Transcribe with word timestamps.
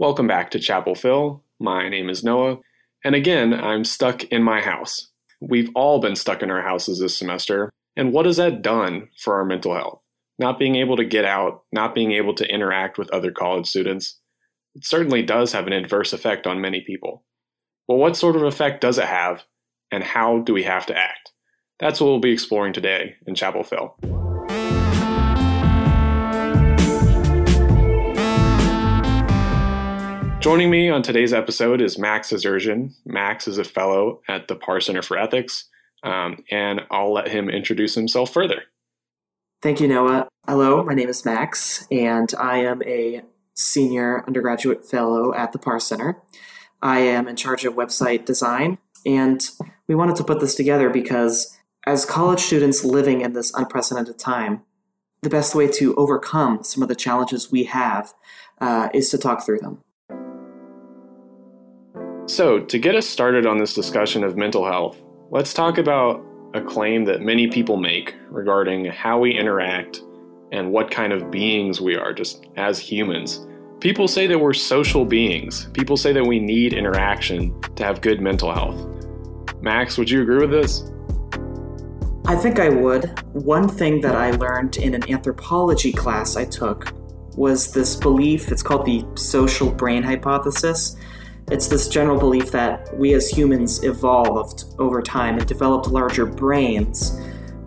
Welcome 0.00 0.26
back 0.26 0.50
to 0.52 0.58
Chapel 0.58 0.94
Phil. 0.94 1.44
My 1.58 1.90
name 1.90 2.08
is 2.08 2.24
Noah, 2.24 2.56
and 3.04 3.14
again, 3.14 3.52
I'm 3.52 3.84
stuck 3.84 4.24
in 4.24 4.42
my 4.42 4.62
house. 4.62 5.10
We've 5.42 5.68
all 5.74 6.00
been 6.00 6.16
stuck 6.16 6.42
in 6.42 6.50
our 6.50 6.62
houses 6.62 7.00
this 7.00 7.18
semester, 7.18 7.70
and 7.96 8.10
what 8.10 8.24
has 8.24 8.38
that 8.38 8.62
done 8.62 9.10
for 9.18 9.34
our 9.34 9.44
mental 9.44 9.74
health? 9.74 10.00
Not 10.38 10.58
being 10.58 10.76
able 10.76 10.96
to 10.96 11.04
get 11.04 11.26
out, 11.26 11.64
not 11.70 11.94
being 11.94 12.12
able 12.12 12.34
to 12.36 12.50
interact 12.50 12.96
with 12.96 13.10
other 13.10 13.30
college 13.30 13.66
students. 13.66 14.18
It 14.74 14.86
certainly 14.86 15.22
does 15.22 15.52
have 15.52 15.66
an 15.66 15.74
adverse 15.74 16.14
effect 16.14 16.46
on 16.46 16.62
many 16.62 16.80
people. 16.80 17.22
Well, 17.86 17.98
what 17.98 18.16
sort 18.16 18.36
of 18.36 18.42
effect 18.42 18.80
does 18.80 18.96
it 18.96 19.04
have, 19.04 19.44
and 19.92 20.02
how 20.02 20.38
do 20.38 20.54
we 20.54 20.62
have 20.62 20.86
to 20.86 20.96
act? 20.96 21.32
That's 21.78 22.00
what 22.00 22.06
we'll 22.06 22.20
be 22.20 22.32
exploring 22.32 22.72
today 22.72 23.16
in 23.26 23.34
Chapel 23.34 23.64
Phil. 23.64 24.29
Joining 30.40 30.70
me 30.70 30.88
on 30.88 31.02
today's 31.02 31.34
episode 31.34 31.82
is 31.82 31.98
Max 31.98 32.30
Azerjian. 32.30 32.94
Max 33.04 33.46
is 33.46 33.58
a 33.58 33.64
fellow 33.64 34.22
at 34.26 34.48
the 34.48 34.54
Parr 34.54 34.80
Center 34.80 35.02
for 35.02 35.18
Ethics, 35.18 35.68
um, 36.02 36.42
and 36.50 36.80
I'll 36.90 37.12
let 37.12 37.28
him 37.28 37.50
introduce 37.50 37.94
himself 37.94 38.32
further. 38.32 38.62
Thank 39.60 39.82
you, 39.82 39.86
Noah. 39.86 40.28
Hello, 40.46 40.82
my 40.82 40.94
name 40.94 41.10
is 41.10 41.26
Max, 41.26 41.86
and 41.90 42.32
I 42.38 42.56
am 42.56 42.82
a 42.84 43.20
senior 43.54 44.24
undergraduate 44.26 44.82
fellow 44.82 45.34
at 45.34 45.52
the 45.52 45.58
Parr 45.58 45.78
Center. 45.78 46.16
I 46.80 47.00
am 47.00 47.28
in 47.28 47.36
charge 47.36 47.66
of 47.66 47.74
website 47.74 48.24
design, 48.24 48.78
and 49.04 49.46
we 49.88 49.94
wanted 49.94 50.16
to 50.16 50.24
put 50.24 50.40
this 50.40 50.54
together 50.54 50.88
because 50.88 51.54
as 51.86 52.06
college 52.06 52.40
students 52.40 52.82
living 52.82 53.20
in 53.20 53.34
this 53.34 53.52
unprecedented 53.52 54.18
time, 54.18 54.62
the 55.20 55.28
best 55.28 55.54
way 55.54 55.68
to 55.68 55.94
overcome 55.96 56.64
some 56.64 56.82
of 56.82 56.88
the 56.88 56.94
challenges 56.94 57.52
we 57.52 57.64
have 57.64 58.14
uh, 58.58 58.88
is 58.94 59.10
to 59.10 59.18
talk 59.18 59.44
through 59.44 59.58
them. 59.58 59.82
So, 62.30 62.60
to 62.60 62.78
get 62.78 62.94
us 62.94 63.08
started 63.08 63.44
on 63.44 63.58
this 63.58 63.74
discussion 63.74 64.22
of 64.22 64.36
mental 64.36 64.64
health, 64.64 65.02
let's 65.32 65.52
talk 65.52 65.78
about 65.78 66.24
a 66.54 66.60
claim 66.60 67.04
that 67.06 67.22
many 67.22 67.48
people 67.48 67.76
make 67.76 68.14
regarding 68.28 68.84
how 68.84 69.18
we 69.18 69.36
interact 69.36 70.02
and 70.52 70.70
what 70.70 70.92
kind 70.92 71.12
of 71.12 71.28
beings 71.32 71.80
we 71.80 71.96
are 71.96 72.12
just 72.12 72.46
as 72.56 72.78
humans. 72.78 73.48
People 73.80 74.06
say 74.06 74.28
that 74.28 74.38
we're 74.38 74.54
social 74.54 75.04
beings. 75.04 75.70
People 75.72 75.96
say 75.96 76.12
that 76.12 76.24
we 76.24 76.38
need 76.38 76.72
interaction 76.72 77.60
to 77.74 77.82
have 77.82 78.00
good 78.00 78.20
mental 78.20 78.54
health. 78.54 78.80
Max, 79.60 79.98
would 79.98 80.08
you 80.08 80.22
agree 80.22 80.38
with 80.38 80.52
this? 80.52 80.84
I 82.26 82.36
think 82.36 82.60
I 82.60 82.68
would. 82.68 83.06
One 83.32 83.68
thing 83.68 84.00
that 84.02 84.14
I 84.14 84.30
learned 84.30 84.76
in 84.76 84.94
an 84.94 85.10
anthropology 85.10 85.92
class 85.92 86.36
I 86.36 86.44
took 86.44 86.92
was 87.36 87.72
this 87.72 87.96
belief, 87.96 88.52
it's 88.52 88.62
called 88.62 88.86
the 88.86 89.04
social 89.16 89.68
brain 89.68 90.04
hypothesis, 90.04 90.94
it's 91.50 91.66
this 91.66 91.88
general 91.88 92.18
belief 92.18 92.50
that 92.52 92.96
we 92.96 93.14
as 93.14 93.28
humans 93.28 93.82
evolved 93.82 94.64
over 94.78 95.02
time 95.02 95.38
and 95.38 95.46
developed 95.46 95.88
larger 95.88 96.24
brains 96.24 97.20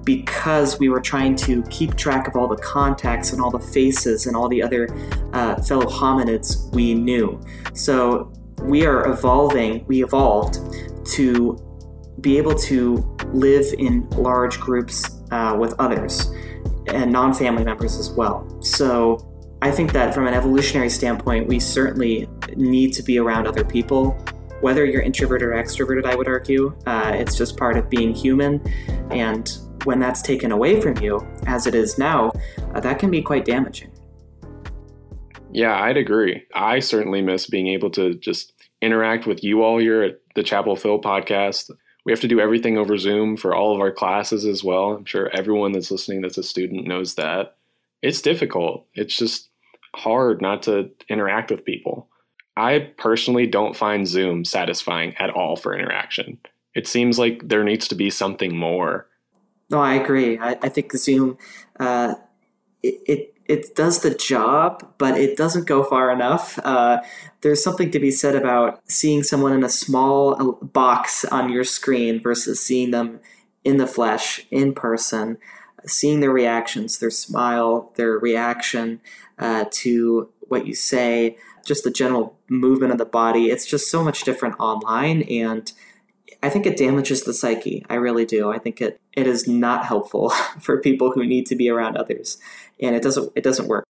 because 0.03 0.79
we 0.79 0.89
were 0.89 1.01
trying 1.01 1.35
to 1.35 1.63
keep 1.63 1.95
track 1.95 2.27
of 2.27 2.35
all 2.35 2.47
the 2.47 2.57
contacts 2.57 3.31
and 3.31 3.41
all 3.41 3.51
the 3.51 3.59
faces 3.59 4.25
and 4.25 4.35
all 4.35 4.47
the 4.47 4.61
other 4.61 4.87
uh, 5.33 5.61
fellow 5.61 5.85
hominids 5.85 6.73
we 6.73 6.93
knew. 6.93 7.39
So 7.73 8.31
we 8.61 8.85
are 8.85 9.09
evolving, 9.11 9.85
we 9.87 10.03
evolved 10.03 10.59
to 11.11 11.59
be 12.21 12.37
able 12.37 12.55
to 12.55 13.17
live 13.33 13.65
in 13.79 14.09
large 14.11 14.59
groups 14.59 15.21
uh, 15.31 15.55
with 15.59 15.73
others 15.79 16.31
and 16.87 17.11
non 17.11 17.33
family 17.33 17.63
members 17.63 17.97
as 17.97 18.11
well. 18.11 18.47
So 18.61 19.29
I 19.61 19.71
think 19.71 19.93
that 19.93 20.13
from 20.13 20.27
an 20.27 20.33
evolutionary 20.33 20.89
standpoint, 20.89 21.47
we 21.47 21.59
certainly 21.59 22.27
need 22.57 22.93
to 22.93 23.03
be 23.03 23.19
around 23.19 23.47
other 23.47 23.63
people. 23.63 24.11
Whether 24.61 24.85
you're 24.85 25.01
introverted 25.01 25.49
or 25.49 25.51
extroverted, 25.51 26.05
I 26.05 26.15
would 26.15 26.27
argue, 26.27 26.75
uh, 26.85 27.11
it's 27.13 27.37
just 27.37 27.57
part 27.57 27.77
of 27.77 27.89
being 27.89 28.13
human. 28.13 28.61
And 29.11 29.51
when 29.83 29.99
that's 29.99 30.21
taken 30.21 30.51
away 30.51 30.79
from 30.79 30.97
you, 30.99 31.25
as 31.45 31.67
it 31.67 31.75
is 31.75 31.97
now, 31.97 32.31
uh, 32.73 32.79
that 32.79 32.99
can 32.99 33.11
be 33.11 33.21
quite 33.21 33.45
damaging. 33.45 33.91
Yeah, 35.51 35.79
I'd 35.81 35.97
agree. 35.97 36.43
I 36.55 36.79
certainly 36.79 37.21
miss 37.21 37.47
being 37.47 37.67
able 37.67 37.89
to 37.91 38.15
just 38.15 38.53
interact 38.81 39.27
with 39.27 39.43
you 39.43 39.63
all 39.63 39.77
here 39.77 40.01
at 40.01 40.19
the 40.35 40.43
Chapel 40.43 40.75
Phil 40.75 40.99
podcast. 40.99 41.69
We 42.05 42.11
have 42.11 42.21
to 42.21 42.27
do 42.27 42.39
everything 42.39 42.77
over 42.77 42.97
Zoom 42.97 43.37
for 43.37 43.55
all 43.55 43.75
of 43.75 43.81
our 43.81 43.91
classes 43.91 44.45
as 44.45 44.63
well. 44.63 44.93
I'm 44.93 45.05
sure 45.05 45.29
everyone 45.33 45.71
that's 45.71 45.91
listening 45.91 46.21
that's 46.21 46.37
a 46.37 46.43
student 46.43 46.87
knows 46.87 47.15
that. 47.15 47.55
It's 48.01 48.21
difficult. 48.21 48.87
It's 48.93 49.15
just 49.15 49.49
hard 49.95 50.41
not 50.41 50.63
to 50.63 50.89
interact 51.07 51.51
with 51.51 51.65
people. 51.65 52.09
I 52.55 52.91
personally 52.97 53.47
don't 53.47 53.75
find 53.75 54.07
Zoom 54.07 54.45
satisfying 54.45 55.15
at 55.17 55.31
all 55.31 55.55
for 55.55 55.73
interaction. 55.73 56.39
It 56.75 56.87
seems 56.87 57.17
like 57.17 57.47
there 57.47 57.63
needs 57.63 57.87
to 57.87 57.95
be 57.95 58.09
something 58.09 58.55
more. 58.55 59.07
No, 59.69 59.79
I 59.79 59.95
agree. 59.95 60.37
I, 60.37 60.51
I 60.61 60.69
think 60.69 60.91
Zoom, 60.93 61.37
uh, 61.79 62.15
it, 62.81 63.01
it 63.05 63.33
it 63.45 63.75
does 63.75 63.99
the 63.99 64.13
job, 64.13 64.93
but 64.97 65.17
it 65.17 65.35
doesn't 65.35 65.67
go 65.67 65.83
far 65.83 66.11
enough. 66.11 66.57
Uh, 66.63 67.01
there's 67.41 67.63
something 67.63 67.91
to 67.91 67.99
be 67.99 68.11
said 68.11 68.35
about 68.35 68.79
seeing 68.89 69.21
someone 69.21 69.51
in 69.51 69.63
a 69.63 69.69
small 69.69 70.35
uh, 70.41 70.65
box 70.65 71.25
on 71.25 71.49
your 71.49 71.65
screen 71.65 72.21
versus 72.21 72.63
seeing 72.63 72.91
them 72.91 73.19
in 73.65 73.77
the 73.77 73.87
flesh, 73.87 74.45
in 74.49 74.73
person, 74.73 75.37
seeing 75.85 76.21
their 76.21 76.31
reactions, 76.31 76.99
their 76.99 77.09
smile, 77.09 77.91
their 77.95 78.17
reaction 78.17 79.01
uh, 79.43 79.65
to 79.69 80.29
what 80.47 80.65
you 80.65 80.73
say, 80.73 81.37
just 81.65 81.83
the 81.83 81.91
general 81.91 82.37
movement 82.49 82.91
of 82.91 82.97
the 82.97 83.05
body. 83.05 83.51
It's 83.51 83.65
just 83.65 83.91
so 83.91 84.03
much 84.03 84.23
different 84.23 84.55
online, 84.59 85.23
and 85.23 85.71
I 86.41 86.49
think 86.49 86.65
it 86.65 86.77
damages 86.77 87.23
the 87.23 87.33
psyche. 87.33 87.85
I 87.89 87.95
really 87.95 88.25
do. 88.25 88.51
I 88.51 88.57
think 88.57 88.81
it 88.81 88.99
it 89.11 89.27
is 89.27 89.47
not 89.47 89.85
helpful 89.85 90.29
for 90.59 90.79
people 90.81 91.11
who 91.11 91.25
need 91.25 91.45
to 91.47 91.55
be 91.55 91.69
around 91.69 91.97
others, 91.97 92.37
and 92.79 92.95
it 92.95 93.03
doesn't 93.03 93.31
it 93.35 93.43
doesn't 93.43 93.67
work. 93.67 93.83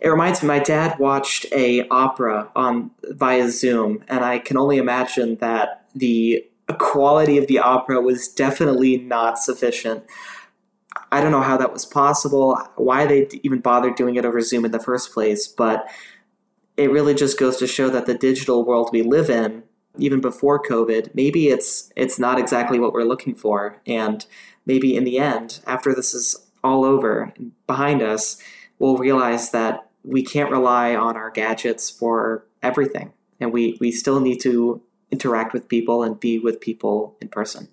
It 0.00 0.08
reminds 0.08 0.42
me, 0.42 0.48
my 0.48 0.58
dad 0.58 0.98
watched 0.98 1.46
a 1.52 1.86
opera 1.88 2.50
on 2.56 2.90
via 3.04 3.50
Zoom, 3.50 4.02
and 4.08 4.24
I 4.24 4.38
can 4.38 4.56
only 4.56 4.78
imagine 4.78 5.36
that 5.36 5.86
the 5.94 6.44
quality 6.78 7.38
of 7.38 7.46
the 7.46 7.58
opera 7.58 8.00
was 8.00 8.28
definitely 8.28 8.96
not 8.96 9.38
sufficient. 9.38 10.04
I 11.12 11.20
don't 11.20 11.30
know 11.30 11.42
how 11.42 11.56
that 11.56 11.72
was 11.72 11.84
possible, 11.84 12.58
why 12.76 13.06
they 13.06 13.28
even 13.42 13.60
bothered 13.60 13.94
doing 13.94 14.16
it 14.16 14.24
over 14.24 14.40
Zoom 14.40 14.64
in 14.64 14.72
the 14.72 14.80
first 14.80 15.12
place, 15.12 15.46
but 15.46 15.88
it 16.76 16.90
really 16.90 17.14
just 17.14 17.38
goes 17.38 17.56
to 17.58 17.66
show 17.66 17.88
that 17.90 18.06
the 18.06 18.14
digital 18.14 18.64
world 18.64 18.90
we 18.92 19.02
live 19.02 19.30
in, 19.30 19.62
even 19.98 20.20
before 20.20 20.62
COVID, 20.62 21.14
maybe 21.14 21.48
it's 21.48 21.90
it's 21.96 22.18
not 22.18 22.38
exactly 22.38 22.78
what 22.78 22.92
we're 22.92 23.04
looking 23.04 23.34
for, 23.34 23.80
and 23.86 24.26
maybe 24.66 24.94
in 24.94 25.04
the 25.04 25.18
end, 25.18 25.60
after 25.66 25.94
this 25.94 26.12
is 26.12 26.36
all 26.62 26.84
over 26.84 27.32
behind 27.66 28.02
us, 28.02 28.42
we'll 28.78 28.98
realize 28.98 29.50
that 29.50 29.88
we 30.04 30.22
can't 30.22 30.50
rely 30.50 30.94
on 30.94 31.16
our 31.16 31.30
gadgets 31.30 31.88
for 31.88 32.46
everything, 32.62 33.12
and 33.40 33.52
we 33.52 33.78
we 33.80 33.90
still 33.90 34.20
need 34.20 34.40
to 34.40 34.82
interact 35.10 35.52
with 35.52 35.68
people 35.68 36.02
and 36.02 36.20
be 36.20 36.38
with 36.38 36.60
people 36.60 37.16
in 37.20 37.28
person. 37.28 37.68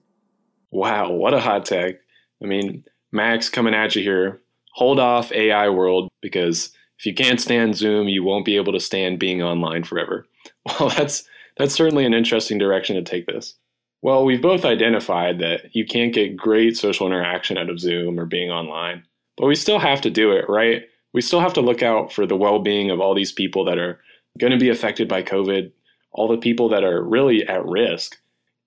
Wow, 0.72 1.12
what 1.12 1.34
a 1.34 1.40
hot 1.40 1.66
tag! 1.66 1.98
I 2.42 2.46
mean, 2.46 2.86
Max 3.14 3.50
coming 3.50 3.76
at 3.76 3.96
you 3.96 4.04
here. 4.04 4.42
Hold 4.74 5.00
off 5.00 5.32
AI 5.32 5.70
world 5.70 6.10
because 6.22 6.72
if 7.00 7.06
you 7.06 7.14
can't 7.14 7.40
stand 7.40 7.76
Zoom, 7.76 8.08
you 8.08 8.24
won't 8.24 8.46
be 8.46 8.56
able 8.56 8.74
to 8.74 8.80
stand 8.80 9.20
being 9.20 9.42
online 9.42 9.84
forever. 9.84 10.26
Well, 10.80 10.90
that's 10.90 11.26
that's 11.58 11.74
certainly 11.74 12.06
an 12.06 12.14
interesting 12.14 12.58
direction 12.58 12.96
to 12.96 13.02
take 13.02 13.26
this. 13.26 13.56
Well, 14.02 14.24
we've 14.24 14.42
both 14.42 14.64
identified 14.64 15.40
that 15.40 15.76
you 15.76 15.86
can't 15.86 16.14
get 16.14 16.38
great 16.38 16.78
social 16.78 17.06
interaction 17.06 17.58
out 17.58 17.70
of 17.70 17.82
Zoom 17.82 18.18
or 18.18 18.26
being 18.26 18.50
online, 18.50 19.04
but 19.38 19.48
we 19.48 19.56
still 19.56 19.80
have 19.80 20.00
to 20.02 20.10
do 20.10 20.32
it, 20.32 20.46
right? 20.48 20.84
We 21.14 21.22
still 21.22 21.42
have 21.42 21.54
to 21.54 21.62
look 21.62 21.84
out 21.84 22.14
for 22.14 22.26
the 22.26 22.38
well-being 22.38 22.92
of 22.92 23.02
all 23.02 23.14
these 23.14 23.34
people 23.34 23.66
that 23.66 23.78
are 23.78 24.00
going 24.40 24.52
to 24.52 24.60
be 24.60 24.70
affected 24.70 25.10
by 25.10 25.22
COVID, 25.22 25.72
all 26.14 26.30
the 26.30 26.38
people 26.38 26.70
that 26.70 26.86
are 26.86 27.04
really 27.04 27.46
at 27.46 27.66
risk. 27.66 28.18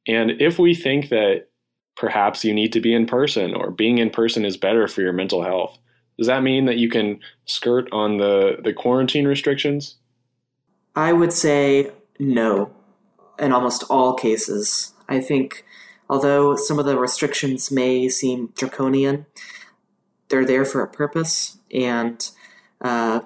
And 0.06 0.32
if 0.40 0.58
we 0.58 0.74
think 0.74 1.08
that 1.08 1.48
perhaps 1.96 2.44
you 2.44 2.54
need 2.54 2.72
to 2.72 2.80
be 2.80 2.94
in 2.94 3.06
person 3.06 3.54
or 3.54 3.70
being 3.70 3.98
in 3.98 4.10
person 4.10 4.44
is 4.44 4.56
better 4.56 4.86
for 4.86 5.00
your 5.00 5.12
mental 5.12 5.42
health. 5.42 5.78
Does 6.18 6.26
that 6.26 6.42
mean 6.42 6.66
that 6.66 6.76
you 6.76 6.88
can 6.88 7.20
skirt 7.44 7.88
on 7.92 8.18
the, 8.18 8.58
the 8.62 8.72
quarantine 8.72 9.26
restrictions? 9.26 9.96
I 10.94 11.12
would 11.12 11.32
say 11.32 11.90
no 12.18 12.70
in 13.38 13.52
almost 13.52 13.84
all 13.90 14.14
cases. 14.14 14.94
I 15.08 15.20
think 15.20 15.64
although 16.08 16.56
some 16.56 16.78
of 16.78 16.86
the 16.86 16.98
restrictions 16.98 17.70
may 17.70 18.08
seem 18.08 18.52
draconian, 18.56 19.26
they're 20.28 20.46
there 20.46 20.64
for 20.64 20.82
a 20.82 20.88
purpose. 20.88 21.58
And 21.72 22.28
uh, 22.80 23.20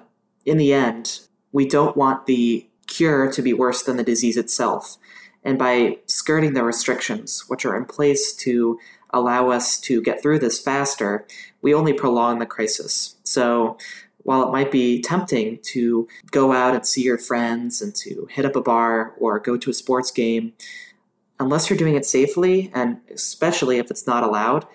in 0.45 0.57
the 0.57 0.73
end, 0.73 1.21
we 1.51 1.67
don't 1.67 1.95
want 1.95 2.25
the 2.25 2.67
cure 2.87 3.31
to 3.31 3.41
be 3.41 3.53
worse 3.53 3.83
than 3.83 3.97
the 3.97 4.03
disease 4.03 4.37
itself. 4.37 4.97
And 5.43 5.57
by 5.57 5.97
skirting 6.05 6.53
the 6.53 6.63
restrictions, 6.63 7.45
which 7.47 7.65
are 7.65 7.75
in 7.75 7.85
place 7.85 8.33
to 8.37 8.79
allow 9.09 9.49
us 9.49 9.79
to 9.81 10.01
get 10.01 10.21
through 10.21 10.39
this 10.39 10.61
faster, 10.61 11.25
we 11.61 11.73
only 11.73 11.93
prolong 11.93 12.39
the 12.39 12.45
crisis. 12.45 13.15
So 13.23 13.77
while 14.19 14.47
it 14.47 14.51
might 14.51 14.71
be 14.71 15.01
tempting 15.01 15.59
to 15.63 16.07
go 16.29 16.53
out 16.53 16.75
and 16.75 16.85
see 16.85 17.01
your 17.01 17.17
friends 17.17 17.81
and 17.81 17.95
to 17.95 18.27
hit 18.29 18.45
up 18.45 18.55
a 18.55 18.61
bar 18.61 19.15
or 19.17 19.39
go 19.39 19.57
to 19.57 19.69
a 19.69 19.73
sports 19.73 20.11
game, 20.11 20.53
unless 21.39 21.69
you're 21.69 21.77
doing 21.77 21.95
it 21.95 22.05
safely, 22.05 22.71
and 22.73 22.99
especially 23.11 23.79
if 23.79 23.89
it's 23.89 24.05
not 24.05 24.23
allowed, 24.23 24.65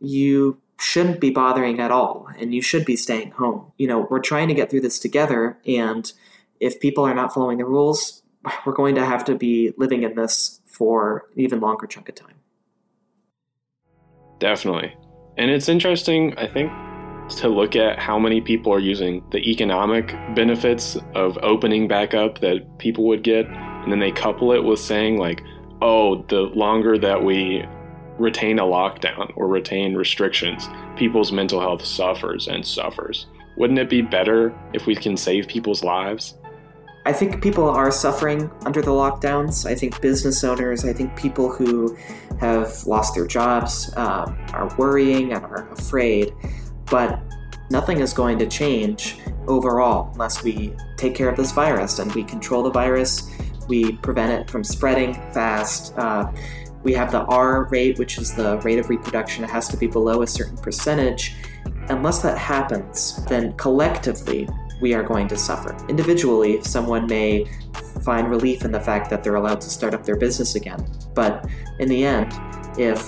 you 0.00 0.60
shouldn't 0.78 1.20
be 1.20 1.30
bothering 1.30 1.80
at 1.80 1.90
all 1.90 2.28
and 2.38 2.54
you 2.54 2.62
should 2.62 2.84
be 2.84 2.96
staying 2.96 3.32
home. 3.32 3.72
You 3.76 3.88
know, 3.88 4.06
we're 4.08 4.20
trying 4.20 4.48
to 4.48 4.54
get 4.54 4.70
through 4.70 4.80
this 4.82 4.98
together, 4.98 5.58
and 5.66 6.10
if 6.60 6.80
people 6.80 7.04
are 7.04 7.14
not 7.14 7.34
following 7.34 7.58
the 7.58 7.64
rules, 7.64 8.19
we're 8.66 8.72
going 8.72 8.94
to 8.94 9.04
have 9.04 9.24
to 9.24 9.34
be 9.34 9.72
living 9.76 10.02
in 10.02 10.14
this 10.14 10.60
for 10.66 11.26
an 11.34 11.40
even 11.40 11.60
longer 11.60 11.86
chunk 11.86 12.08
of 12.08 12.14
time. 12.14 12.36
Definitely. 14.38 14.96
And 15.36 15.50
it's 15.50 15.68
interesting, 15.68 16.36
I 16.38 16.46
think, 16.46 16.72
to 17.36 17.48
look 17.48 17.76
at 17.76 17.98
how 17.98 18.18
many 18.18 18.40
people 18.40 18.72
are 18.72 18.80
using 18.80 19.22
the 19.30 19.38
economic 19.38 20.08
benefits 20.34 20.96
of 21.14 21.38
opening 21.42 21.86
back 21.86 22.14
up 22.14 22.38
that 22.40 22.78
people 22.78 23.04
would 23.04 23.22
get. 23.22 23.46
And 23.46 23.92
then 23.92 24.00
they 24.00 24.10
couple 24.10 24.52
it 24.52 24.64
with 24.64 24.80
saying, 24.80 25.18
like, 25.18 25.42
oh, 25.82 26.22
the 26.28 26.42
longer 26.42 26.98
that 26.98 27.22
we 27.22 27.64
retain 28.18 28.58
a 28.58 28.64
lockdown 28.64 29.32
or 29.36 29.48
retain 29.48 29.94
restrictions, 29.94 30.68
people's 30.96 31.32
mental 31.32 31.60
health 31.60 31.84
suffers 31.84 32.48
and 32.48 32.66
suffers. 32.66 33.26
Wouldn't 33.56 33.78
it 33.78 33.88
be 33.88 34.02
better 34.02 34.54
if 34.72 34.86
we 34.86 34.94
can 34.94 35.16
save 35.16 35.48
people's 35.48 35.82
lives? 35.84 36.36
I 37.06 37.12
think 37.12 37.42
people 37.42 37.68
are 37.68 37.90
suffering 37.90 38.50
under 38.66 38.82
the 38.82 38.90
lockdowns. 38.90 39.64
I 39.64 39.74
think 39.74 40.00
business 40.02 40.44
owners, 40.44 40.84
I 40.84 40.92
think 40.92 41.16
people 41.16 41.50
who 41.50 41.96
have 42.40 42.86
lost 42.86 43.14
their 43.14 43.26
jobs 43.26 43.90
um, 43.96 44.36
are 44.52 44.74
worrying 44.76 45.32
and 45.32 45.44
are 45.44 45.70
afraid. 45.72 46.34
But 46.90 47.18
nothing 47.70 48.00
is 48.00 48.12
going 48.12 48.38
to 48.40 48.46
change 48.46 49.18
overall 49.46 50.10
unless 50.12 50.42
we 50.42 50.74
take 50.96 51.14
care 51.14 51.28
of 51.28 51.36
this 51.36 51.52
virus 51.52 51.98
and 51.98 52.12
we 52.14 52.22
control 52.22 52.62
the 52.62 52.70
virus, 52.70 53.30
we 53.68 53.92
prevent 53.98 54.32
it 54.32 54.50
from 54.50 54.62
spreading 54.62 55.14
fast. 55.32 55.96
Uh, 55.96 56.30
we 56.82 56.92
have 56.92 57.10
the 57.12 57.20
R 57.20 57.64
rate, 57.64 57.98
which 57.98 58.18
is 58.18 58.34
the 58.34 58.58
rate 58.58 58.78
of 58.78 58.88
reproduction. 58.88 59.44
It 59.44 59.50
has 59.50 59.68
to 59.68 59.76
be 59.76 59.86
below 59.86 60.22
a 60.22 60.26
certain 60.26 60.56
percentage. 60.56 61.34
Unless 61.88 62.20
that 62.22 62.36
happens, 62.36 63.24
then 63.26 63.52
collectively 63.54 64.48
we 64.80 64.94
are 64.94 65.02
going 65.02 65.28
to 65.28 65.36
suffer. 65.36 65.76
Individually, 65.88 66.62
someone 66.62 67.06
may 67.06 67.46
find 68.02 68.30
relief 68.30 68.64
in 68.64 68.72
the 68.72 68.80
fact 68.80 69.10
that 69.10 69.22
they're 69.22 69.36
allowed 69.36 69.60
to 69.60 69.70
start 69.70 69.94
up 69.94 70.04
their 70.04 70.16
business 70.16 70.54
again. 70.54 70.84
But 71.14 71.48
in 71.78 71.88
the 71.88 72.04
end, 72.04 72.32
if 72.78 73.00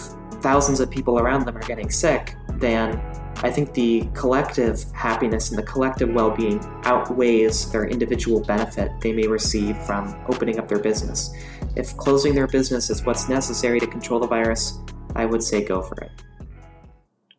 thousands 0.42 0.80
of 0.80 0.90
people 0.90 1.19
around 1.19 1.46
them 1.46 1.56
are 1.56 1.62
getting 1.62 1.90
sick, 1.90 2.34
then 2.54 3.00
I 3.36 3.50
think 3.50 3.74
the 3.74 4.08
collective 4.14 4.84
happiness 4.92 5.50
and 5.50 5.58
the 5.58 5.64
collective 5.64 6.10
well 6.10 6.30
being 6.30 6.60
outweighs 6.84 7.70
their 7.72 7.86
individual 7.86 8.40
benefit 8.40 8.92
they 9.00 9.12
may 9.12 9.26
receive 9.26 9.76
from 9.78 10.14
opening 10.28 10.58
up 10.58 10.69
their 10.69 10.78
business. 10.78 11.34
If 11.74 11.96
closing 11.96 12.34
their 12.34 12.46
business 12.46 12.90
is 12.90 13.04
what's 13.04 13.28
necessary 13.28 13.80
to 13.80 13.86
control 13.86 14.20
the 14.20 14.28
virus, 14.28 14.78
I 15.16 15.24
would 15.24 15.42
say 15.42 15.64
go 15.64 15.82
for 15.82 15.96
it. 16.02 16.10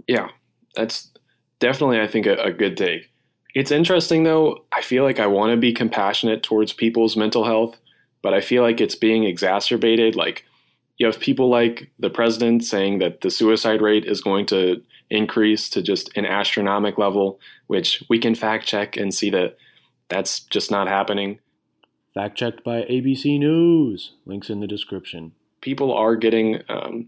Yeah, 0.08 0.28
that's 0.76 1.12
definitely, 1.60 2.02
I 2.02 2.08
think, 2.08 2.26
a, 2.26 2.36
a 2.36 2.52
good 2.52 2.76
take. 2.76 3.13
It's 3.54 3.72
interesting, 3.72 4.24
though. 4.24 4.66
I 4.72 4.82
feel 4.82 5.04
like 5.04 5.20
I 5.20 5.28
want 5.28 5.52
to 5.52 5.58
be 5.58 5.74
compassionate 5.74 6.42
towards 6.42 6.74
people's 6.74 7.16
mental 7.16 7.46
health, 7.46 7.78
but 8.22 8.34
I 8.34 8.42
feel 8.42 8.64
like 8.64 8.82
it's 8.82 8.96
being 8.96 9.26
exacerbated. 9.26 10.16
Like, 10.16 10.46
you 10.98 11.06
have 11.06 11.20
people 11.20 11.50
like 11.50 11.92
the 12.00 12.10
president 12.10 12.64
saying 12.64 13.00
that 13.00 13.22
the 13.22 13.30
suicide 13.30 13.82
rate 13.82 14.06
is 14.06 14.22
going 14.22 14.46
to 14.48 14.82
increase 15.10 15.70
to 15.70 15.82
just 15.82 16.16
an 16.18 16.26
astronomical 16.26 17.04
level, 17.04 17.40
which 17.68 18.04
we 18.10 18.18
can 18.18 18.34
fact 18.34 18.66
check 18.66 18.98
and 18.98 19.14
see 19.14 19.30
that 19.30 19.58
that's 20.10 20.42
just 20.42 20.72
not 20.72 20.88
happening. 20.88 21.40
Fact 22.14 22.38
checked 22.38 22.64
by 22.64 22.84
ABC 22.84 23.40
News. 23.40 24.14
Links 24.26 24.50
in 24.50 24.60
the 24.60 24.68
description. 24.68 25.34
People 25.62 25.94
are 25.94 26.16
getting, 26.16 26.62
um, 26.70 27.08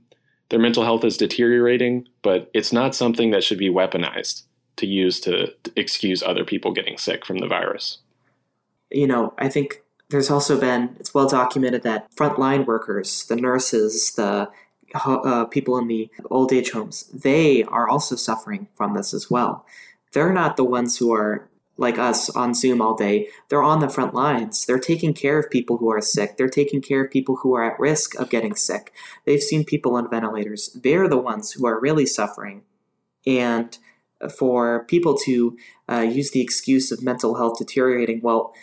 their 0.49 0.59
mental 0.59 0.83
health 0.83 1.03
is 1.03 1.17
deteriorating, 1.17 2.07
but 2.21 2.49
it's 2.53 2.71
not 2.71 2.95
something 2.95 3.31
that 3.31 3.43
should 3.43 3.57
be 3.57 3.69
weaponized 3.69 4.43
to 4.77 4.85
use 4.85 5.19
to 5.21 5.53
excuse 5.75 6.21
other 6.23 6.43
people 6.43 6.71
getting 6.71 6.97
sick 6.97 7.25
from 7.25 7.39
the 7.39 7.47
virus. 7.47 7.99
You 8.91 9.07
know, 9.07 9.33
I 9.37 9.49
think 9.49 9.81
there's 10.09 10.29
also 10.29 10.59
been, 10.59 10.95
it's 10.99 11.13
well 11.13 11.27
documented 11.27 11.83
that 11.83 12.13
frontline 12.15 12.65
workers, 12.65 13.25
the 13.25 13.35
nurses, 13.35 14.13
the 14.13 14.49
uh, 14.93 15.45
people 15.45 15.77
in 15.77 15.87
the 15.87 16.09
old 16.29 16.53
age 16.53 16.71
homes, 16.71 17.03
they 17.13 17.63
are 17.63 17.89
also 17.89 18.15
suffering 18.15 18.67
from 18.75 18.93
this 18.93 19.13
as 19.13 19.29
well. 19.29 19.65
They're 20.13 20.33
not 20.33 20.55
the 20.55 20.63
ones 20.63 20.97
who 20.97 21.13
are 21.13 21.49
like 21.77 21.97
us 21.97 22.29
on 22.29 22.53
Zoom 22.53 22.81
all 22.81 22.95
day. 22.95 23.27
They're 23.49 23.63
on 23.63 23.81
the 23.81 23.89
front 23.89 24.13
lines. 24.13 24.65
They're 24.65 24.79
taking 24.79 25.13
care 25.13 25.37
of 25.37 25.49
people 25.49 25.77
who 25.77 25.91
are 25.91 26.01
sick. 26.01 26.37
They're 26.37 26.47
taking 26.47 26.81
care 26.81 27.03
of 27.03 27.11
people 27.11 27.37
who 27.37 27.53
are 27.55 27.63
at 27.63 27.79
risk 27.79 28.15
of 28.15 28.29
getting 28.29 28.55
sick. 28.55 28.93
They've 29.25 29.41
seen 29.41 29.65
people 29.65 29.95
on 29.95 30.09
ventilators. 30.09 30.69
They're 30.81 31.09
the 31.09 31.17
ones 31.17 31.51
who 31.51 31.65
are 31.65 31.79
really 31.79 32.05
suffering. 32.05 32.63
And 33.27 33.77
for 34.37 34.85
people 34.85 35.17
to 35.17 35.57
uh, 35.89 35.99
use 35.99 36.31
the 36.31 36.41
excuse 36.41 36.91
of 36.91 37.03
mental 37.03 37.35
health 37.35 37.57
deteriorating, 37.57 38.21
well, 38.21 38.53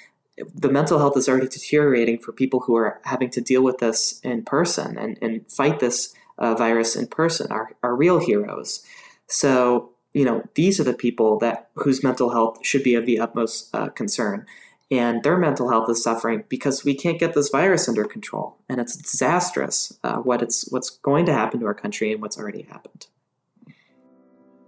the 0.54 0.70
mental 0.70 0.98
health 0.98 1.16
is 1.16 1.28
already 1.28 1.48
deteriorating 1.48 2.18
for 2.18 2.32
people 2.32 2.60
who 2.60 2.74
are 2.76 3.00
having 3.04 3.30
to 3.30 3.40
deal 3.40 3.62
with 3.62 3.78
this 3.78 4.20
in 4.20 4.44
person 4.44 4.96
and, 4.96 5.18
and 5.20 5.50
fight 5.50 5.80
this 5.80 6.14
uh, 6.38 6.54
virus 6.54 6.96
in 6.96 7.06
person, 7.06 7.52
are, 7.52 7.72
are 7.82 7.94
real 7.94 8.18
heroes. 8.18 8.84
So, 9.26 9.90
you 10.14 10.24
know, 10.24 10.42
these 10.54 10.80
are 10.80 10.84
the 10.84 10.94
people 10.94 11.38
that 11.40 11.68
whose 11.74 12.02
mental 12.02 12.30
health 12.30 12.64
should 12.64 12.82
be 12.82 12.94
of 12.94 13.06
the 13.06 13.20
utmost 13.20 13.74
uh, 13.74 13.88
concern. 13.90 14.46
And 14.90 15.22
their 15.22 15.38
mental 15.38 15.70
health 15.70 15.88
is 15.88 16.02
suffering 16.02 16.44
because 16.48 16.84
we 16.84 16.94
can't 16.94 17.18
get 17.18 17.34
this 17.34 17.48
virus 17.48 17.88
under 17.88 18.04
control. 18.04 18.58
And 18.68 18.80
it's 18.80 18.96
disastrous 18.96 19.98
uh, 20.04 20.16
what 20.16 20.42
it's, 20.42 20.70
what's 20.70 20.90
going 20.90 21.24
to 21.26 21.32
happen 21.32 21.60
to 21.60 21.66
our 21.66 21.74
country 21.74 22.12
and 22.12 22.20
what's 22.20 22.38
already 22.38 22.62
happened. 22.62 23.06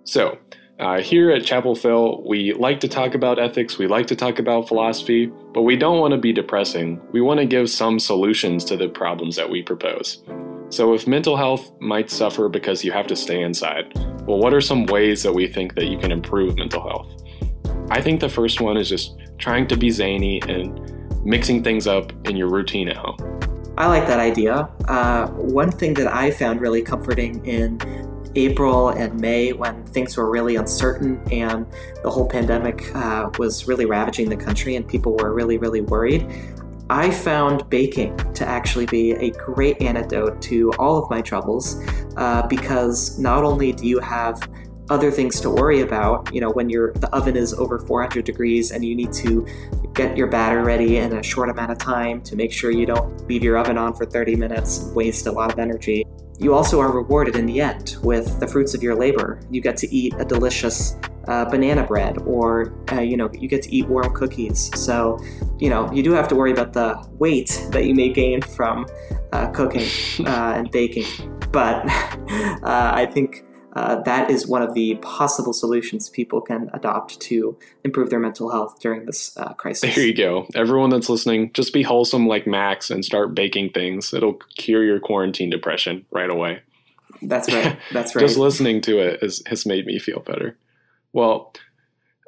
So, 0.04 0.38
uh, 0.80 1.00
here 1.00 1.30
at 1.30 1.44
Chapel 1.44 1.76
Phil, 1.76 2.22
we 2.26 2.52
like 2.52 2.80
to 2.80 2.88
talk 2.88 3.14
about 3.14 3.38
ethics, 3.38 3.78
we 3.78 3.86
like 3.86 4.06
to 4.08 4.16
talk 4.16 4.38
about 4.38 4.66
philosophy, 4.66 5.26
but 5.52 5.62
we 5.62 5.76
don't 5.76 6.00
want 6.00 6.12
to 6.12 6.18
be 6.18 6.32
depressing. 6.32 7.00
We 7.12 7.20
want 7.20 7.38
to 7.38 7.46
give 7.46 7.70
some 7.70 8.00
solutions 8.00 8.64
to 8.66 8.76
the 8.76 8.88
problems 8.88 9.36
that 9.36 9.48
we 9.48 9.62
propose. 9.62 10.24
So, 10.70 10.92
if 10.92 11.06
mental 11.06 11.36
health 11.36 11.70
might 11.80 12.10
suffer 12.10 12.48
because 12.48 12.84
you 12.84 12.90
have 12.90 13.06
to 13.06 13.14
stay 13.14 13.42
inside, 13.42 13.92
well, 14.26 14.38
what 14.38 14.52
are 14.52 14.60
some 14.60 14.86
ways 14.86 15.22
that 15.22 15.32
we 15.32 15.46
think 15.46 15.74
that 15.76 15.86
you 15.86 15.96
can 15.96 16.10
improve 16.10 16.56
mental 16.56 16.82
health? 16.82 17.22
I 17.90 18.00
think 18.00 18.20
the 18.20 18.28
first 18.28 18.60
one 18.60 18.76
is 18.76 18.88
just 18.88 19.16
trying 19.38 19.68
to 19.68 19.76
be 19.76 19.90
zany 19.90 20.42
and 20.48 21.24
mixing 21.24 21.62
things 21.62 21.86
up 21.86 22.12
in 22.26 22.36
your 22.36 22.48
routine 22.48 22.88
at 22.88 22.96
home. 22.96 23.16
I 23.76 23.86
like 23.86 24.06
that 24.06 24.20
idea. 24.20 24.68
Uh, 24.88 25.28
one 25.28 25.70
thing 25.70 25.94
that 25.94 26.06
I 26.06 26.30
found 26.30 26.60
really 26.60 26.82
comforting 26.82 27.44
in 27.44 27.78
April 28.36 28.90
and 28.90 29.20
May 29.20 29.52
when 29.52 29.84
things 29.86 30.16
were 30.16 30.30
really 30.30 30.56
uncertain 30.56 31.20
and 31.30 31.66
the 32.02 32.10
whole 32.10 32.28
pandemic 32.28 32.94
uh, 32.94 33.30
was 33.38 33.66
really 33.68 33.84
ravaging 33.84 34.28
the 34.28 34.36
country 34.36 34.76
and 34.76 34.86
people 34.86 35.16
were 35.16 35.32
really, 35.32 35.58
really 35.58 35.80
worried. 35.80 36.26
I 36.90 37.10
found 37.10 37.68
baking 37.70 38.16
to 38.34 38.46
actually 38.46 38.86
be 38.86 39.12
a 39.12 39.30
great 39.30 39.80
antidote 39.80 40.42
to 40.42 40.70
all 40.72 41.02
of 41.02 41.08
my 41.08 41.22
troubles 41.22 41.82
uh, 42.16 42.46
because 42.46 43.18
not 43.18 43.42
only 43.42 43.72
do 43.72 43.86
you 43.86 44.00
have 44.00 44.46
other 44.90 45.10
things 45.10 45.40
to 45.40 45.48
worry 45.48 45.80
about, 45.80 46.32
you 46.34 46.42
know, 46.42 46.50
when 46.50 46.68
your 46.68 46.92
the 46.94 47.08
oven 47.14 47.36
is 47.36 47.54
over 47.54 47.78
400 47.78 48.24
degrees 48.24 48.70
and 48.70 48.84
you 48.84 48.94
need 48.94 49.12
to 49.14 49.46
get 49.94 50.16
your 50.16 50.26
batter 50.26 50.62
ready 50.62 50.98
in 50.98 51.14
a 51.14 51.22
short 51.22 51.48
amount 51.48 51.70
of 51.70 51.78
time 51.78 52.20
to 52.22 52.36
make 52.36 52.52
sure 52.52 52.70
you 52.70 52.84
don't 52.84 53.26
leave 53.28 53.42
your 53.42 53.56
oven 53.56 53.78
on 53.78 53.94
for 53.94 54.04
30 54.04 54.36
minutes 54.36 54.90
waste 54.94 55.26
a 55.26 55.32
lot 55.32 55.50
of 55.50 55.58
energy. 55.58 56.04
You 56.38 56.54
also 56.54 56.80
are 56.80 56.90
rewarded 56.90 57.36
in 57.36 57.46
the 57.46 57.60
end 57.60 57.96
with 58.02 58.40
the 58.40 58.46
fruits 58.46 58.74
of 58.74 58.82
your 58.82 58.94
labor. 58.94 59.40
You 59.50 59.60
get 59.60 59.76
to 59.78 59.94
eat 59.94 60.14
a 60.18 60.24
delicious 60.24 60.96
uh, 61.28 61.44
banana 61.46 61.84
bread, 61.84 62.18
or 62.22 62.74
uh, 62.92 63.00
you 63.00 63.16
know, 63.16 63.30
you 63.32 63.48
get 63.48 63.62
to 63.62 63.74
eat 63.74 63.88
warm 63.88 64.12
cookies. 64.14 64.70
So, 64.78 65.18
you 65.58 65.70
know, 65.70 65.90
you 65.92 66.02
do 66.02 66.12
have 66.12 66.28
to 66.28 66.34
worry 66.34 66.52
about 66.52 66.72
the 66.72 67.02
weight 67.18 67.66
that 67.70 67.86
you 67.86 67.94
may 67.94 68.12
gain 68.12 68.42
from 68.42 68.86
uh, 69.32 69.48
cooking 69.48 69.88
uh, 70.26 70.54
and 70.56 70.70
baking. 70.70 71.06
But 71.50 71.86
uh, 72.62 72.92
I 72.94 73.06
think 73.06 73.44
uh, 73.74 74.00
that 74.02 74.30
is 74.30 74.46
one 74.46 74.62
of 74.62 74.74
the 74.74 74.94
possible 74.96 75.52
solutions 75.52 76.08
people 76.08 76.40
can 76.40 76.70
adopt 76.72 77.20
to 77.20 77.58
improve 77.84 78.10
their 78.10 78.20
mental 78.20 78.50
health 78.50 78.78
during 78.80 79.04
this 79.04 79.36
uh, 79.36 79.52
crisis. 79.54 79.94
There 79.94 80.06
you 80.06 80.14
go. 80.14 80.46
Everyone 80.54 80.90
that's 80.90 81.08
listening, 81.08 81.52
just 81.52 81.72
be 81.72 81.82
wholesome 81.82 82.28
like 82.28 82.46
Max 82.46 82.90
and 82.90 83.04
start 83.04 83.34
baking 83.34 83.70
things. 83.70 84.14
It'll 84.14 84.38
cure 84.56 84.84
your 84.84 85.00
quarantine 85.00 85.50
depression 85.50 86.06
right 86.12 86.30
away. 86.30 86.60
That's 87.22 87.52
right. 87.52 87.78
That's 87.92 88.14
right. 88.14 88.22
just 88.22 88.38
listening 88.38 88.80
to 88.82 88.98
it 88.98 89.22
has, 89.22 89.42
has 89.46 89.66
made 89.66 89.86
me 89.86 89.98
feel 89.98 90.20
better. 90.20 90.56
Well, 91.12 91.52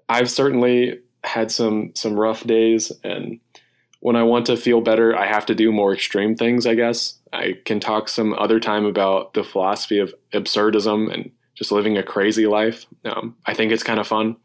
I've 0.08 0.30
certainly 0.30 1.00
had 1.24 1.50
some 1.50 1.90
some 1.94 2.14
rough 2.14 2.44
days 2.44 2.92
and 3.02 3.40
when 4.00 4.14
I 4.14 4.22
want 4.22 4.46
to 4.46 4.56
feel 4.56 4.80
better, 4.80 5.18
I 5.18 5.26
have 5.26 5.46
to 5.46 5.54
do 5.54 5.72
more 5.72 5.92
extreme 5.92 6.36
things, 6.36 6.64
I 6.64 6.74
guess. 6.74 7.18
I 7.32 7.54
can 7.64 7.80
talk 7.80 8.08
some 8.08 8.34
other 8.34 8.60
time 8.60 8.84
about 8.84 9.34
the 9.34 9.42
philosophy 9.42 9.98
of 9.98 10.14
absurdism 10.32 11.12
and 11.12 11.32
just 11.56 11.72
living 11.72 11.96
a 11.96 12.02
crazy 12.02 12.46
life. 12.46 12.86
Um, 13.04 13.36
I 13.46 13.54
think 13.54 13.72
it's 13.72 13.82
kind 13.82 13.98
of 13.98 14.06
fun. 14.06 14.36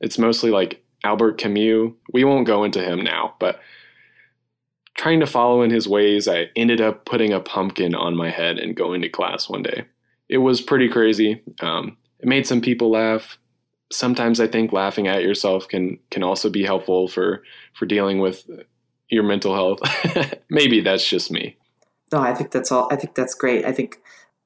It's 0.00 0.18
mostly 0.18 0.50
like 0.50 0.82
Albert 1.02 1.38
Camus. 1.38 1.92
We 2.12 2.24
won't 2.24 2.46
go 2.46 2.64
into 2.64 2.82
him 2.82 3.02
now, 3.02 3.34
but 3.40 3.60
trying 4.94 5.20
to 5.20 5.26
follow 5.26 5.62
in 5.62 5.70
his 5.70 5.88
ways, 5.88 6.28
I 6.28 6.50
ended 6.56 6.80
up 6.80 7.04
putting 7.04 7.32
a 7.32 7.40
pumpkin 7.40 7.94
on 7.94 8.16
my 8.16 8.30
head 8.30 8.58
and 8.58 8.76
going 8.76 9.00
to 9.02 9.08
class 9.08 9.48
one 9.48 9.62
day. 9.62 9.86
It 10.28 10.38
was 10.38 10.60
pretty 10.60 10.88
crazy. 10.88 11.42
Um, 11.60 11.96
it 12.18 12.28
made 12.28 12.46
some 12.46 12.60
people 12.60 12.90
laugh. 12.90 13.38
Sometimes 13.90 14.40
I 14.40 14.46
think 14.46 14.72
laughing 14.72 15.08
at 15.08 15.22
yourself 15.22 15.66
can 15.66 15.98
can 16.10 16.22
also 16.22 16.50
be 16.50 16.62
helpful 16.62 17.08
for 17.08 17.42
for 17.72 17.86
dealing 17.86 18.18
with 18.18 18.44
your 19.08 19.22
mental 19.22 19.54
health. 19.54 19.80
Maybe 20.50 20.80
that's 20.80 21.08
just 21.08 21.30
me. 21.30 21.56
No, 22.12 22.20
I 22.20 22.34
think 22.34 22.50
that's 22.50 22.70
all. 22.70 22.88
I 22.90 22.96
think 22.96 23.14
that's 23.14 23.34
great. 23.34 23.64
I 23.64 23.72
think 23.72 23.98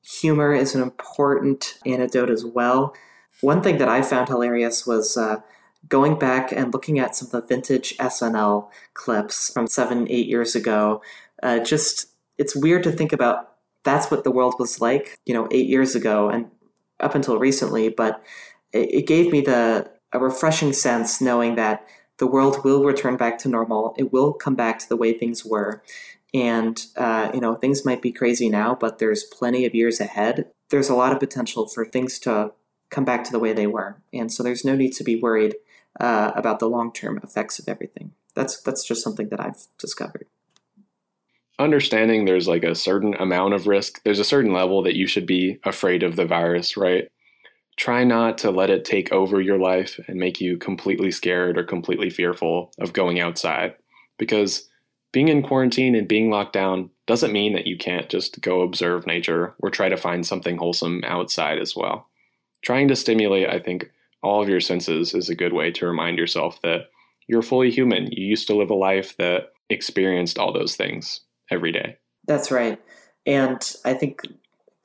humor 0.05 0.53
is 0.53 0.75
an 0.75 0.83
important 0.83 1.79
antidote 1.87 2.31
as 2.31 2.45
well. 2.45 2.95
One 3.41 3.63
thing 3.63 3.79
that 3.79 3.89
I 3.89 4.03
found 4.03 4.29
hilarious 4.29 4.87
was 4.87 5.17
uh, 5.17 5.41
going 5.89 6.19
back 6.19 6.53
and 6.53 6.73
looking 6.73 6.99
at 6.99 7.17
some 7.17 7.27
of 7.27 7.33
the 7.33 7.47
vintage 7.47 7.97
SNL 7.99 8.69
clips 8.95 9.53
from 9.53 9.67
seven, 9.67 10.07
eight 10.11 10.27
years 10.27 10.55
ago. 10.55 11.03
Uh, 11.43 11.59
just 11.59 12.07
it's 12.39 12.57
weird 12.57 12.83
to 12.85 12.93
think 12.93 13.13
about. 13.13 13.49
That's 13.85 14.13
what 14.13 14.23
the 14.23 14.31
world 14.31 14.55
was 14.61 14.81
like, 14.81 15.17
you 15.27 15.35
know, 15.35 15.49
eight 15.51 15.67
years 15.67 15.97
ago 15.97 16.29
and 16.29 16.49
up 17.01 17.17
until 17.17 17.39
recently. 17.39 17.89
But 17.89 18.23
it, 18.73 18.95
it 18.95 19.07
gave 19.09 19.33
me 19.33 19.41
the 19.41 19.91
a 20.13 20.19
refreshing 20.19 20.73
sense 20.73 21.21
knowing 21.21 21.57
that 21.57 21.87
the 22.19 22.27
world 22.27 22.63
will 22.65 22.85
return 22.85 23.17
back 23.17 23.39
to 23.39 23.49
normal. 23.49 23.95
It 23.99 24.13
will 24.13 24.33
come 24.35 24.55
back 24.55 24.79
to 24.79 24.89
the 24.89 24.97
way 24.97 25.13
things 25.13 25.45
were. 25.45 25.83
And, 26.35 26.83
uh, 26.97 27.31
you 27.35 27.41
know, 27.41 27.55
things 27.55 27.85
might 27.85 28.01
be 28.01 28.13
crazy 28.13 28.49
now, 28.49 28.75
but 28.75 28.99
there's 28.99 29.25
plenty 29.25 29.67
of 29.67 29.75
years 29.75 30.01
ahead. 30.01 30.47
There's 30.71 30.89
a 30.89 30.95
lot 30.95 31.13
of 31.13 31.21
potential 31.21 31.67
for 31.67 31.85
things 31.85 32.19
to 32.21 32.53
come 32.91 33.05
back 33.05 33.25
to 33.25 33.33
the 33.33 33.39
way 33.39 33.53
they 33.53 33.67
were. 33.67 34.01
And 34.13 34.33
so 34.33 34.43
there's 34.43 34.65
no 34.65 34.75
need 34.75 34.93
to 34.95 35.05
be 35.05 35.17
worried 35.17 35.57
uh, 36.01 36.33
about 36.35 36.59
the 36.59 36.69
long 36.69 36.93
term 36.93 37.19
effects 37.23 37.59
of 37.59 37.69
everything. 37.69 38.13
That's, 38.35 38.61
that's 38.63 38.85
just 38.85 39.03
something 39.03 39.29
that 39.29 39.41
I've 39.41 39.67
discovered. 39.79 40.27
Understanding 41.59 42.25
there's 42.25 42.49
like 42.49 42.65
a 42.65 42.75
certain 42.75 43.15
amount 43.15 43.53
of 43.53 43.67
risk, 43.67 44.03
there's 44.05 44.19
a 44.19 44.25
certain 44.25 44.55
level 44.55 44.83
that 44.83 44.97
you 44.97 45.07
should 45.07 45.27
be 45.27 45.59
afraid 45.65 46.03
of 46.03 46.17
the 46.17 46.25
virus, 46.25 46.79
right? 46.79 47.09
Try 47.77 48.05
not 48.05 48.39
to 48.39 48.51
let 48.51 48.71
it 48.71 48.85
take 48.85 49.13
over 49.13 49.41
your 49.41 49.59
life 49.59 50.01
and 50.09 50.19
make 50.19 50.41
you 50.41 50.57
completely 50.57 51.11
scared 51.11 51.59
or 51.59 51.65
completely 51.65 52.11
fearful 52.11 52.73
of 52.79 52.95
going 52.95 53.21
outside 53.21 53.75
because 54.19 54.69
being 55.13 55.29
in 55.29 55.43
quarantine 55.43 55.95
and 55.95 56.09
being 56.09 56.31
locked 56.31 56.55
down 56.55 56.91
doesn't 57.07 57.33
mean 57.33 57.53
that 57.53 57.67
you 57.67 57.77
can't 57.77 58.09
just 58.09 58.41
go 58.41 58.63
observe 58.63 59.07
nature 59.07 59.55
or 59.59 59.71
try 59.71 59.89
to 59.89 59.97
find 59.97 60.27
something 60.27 60.57
wholesome 60.57 61.03
outside 61.05 61.59
as 61.59 61.77
well. 61.77 62.09
Trying 62.63 62.89
to 62.89 62.97
stimulate, 62.97 63.49
I 63.49 63.59
think, 63.59 63.91
all 64.23 64.43
of 64.43 64.49
your 64.49 64.61
senses 64.61 65.15
is 65.15 65.29
a 65.29 65.35
good 65.35 65.53
way 65.53 65.71
to 65.73 65.87
remind 65.87 66.19
yourself 66.19 66.61
that 66.63 66.89
you're 67.27 67.43
fully 67.43 67.71
human. 67.71 68.11
You 68.11 68.27
used 68.27 68.47
to 68.47 68.57
live 68.57 68.71
a 68.71 68.75
life 68.75 69.17
that 69.19 69.53
experienced 69.69 70.39
all 70.39 70.53
those 70.53 70.77
things 70.77 71.21
every 71.51 71.73
day. 71.73 71.97
That's 72.27 72.51
right. 72.51 72.81
And 73.27 73.61
I 73.85 73.95
think 73.95 74.23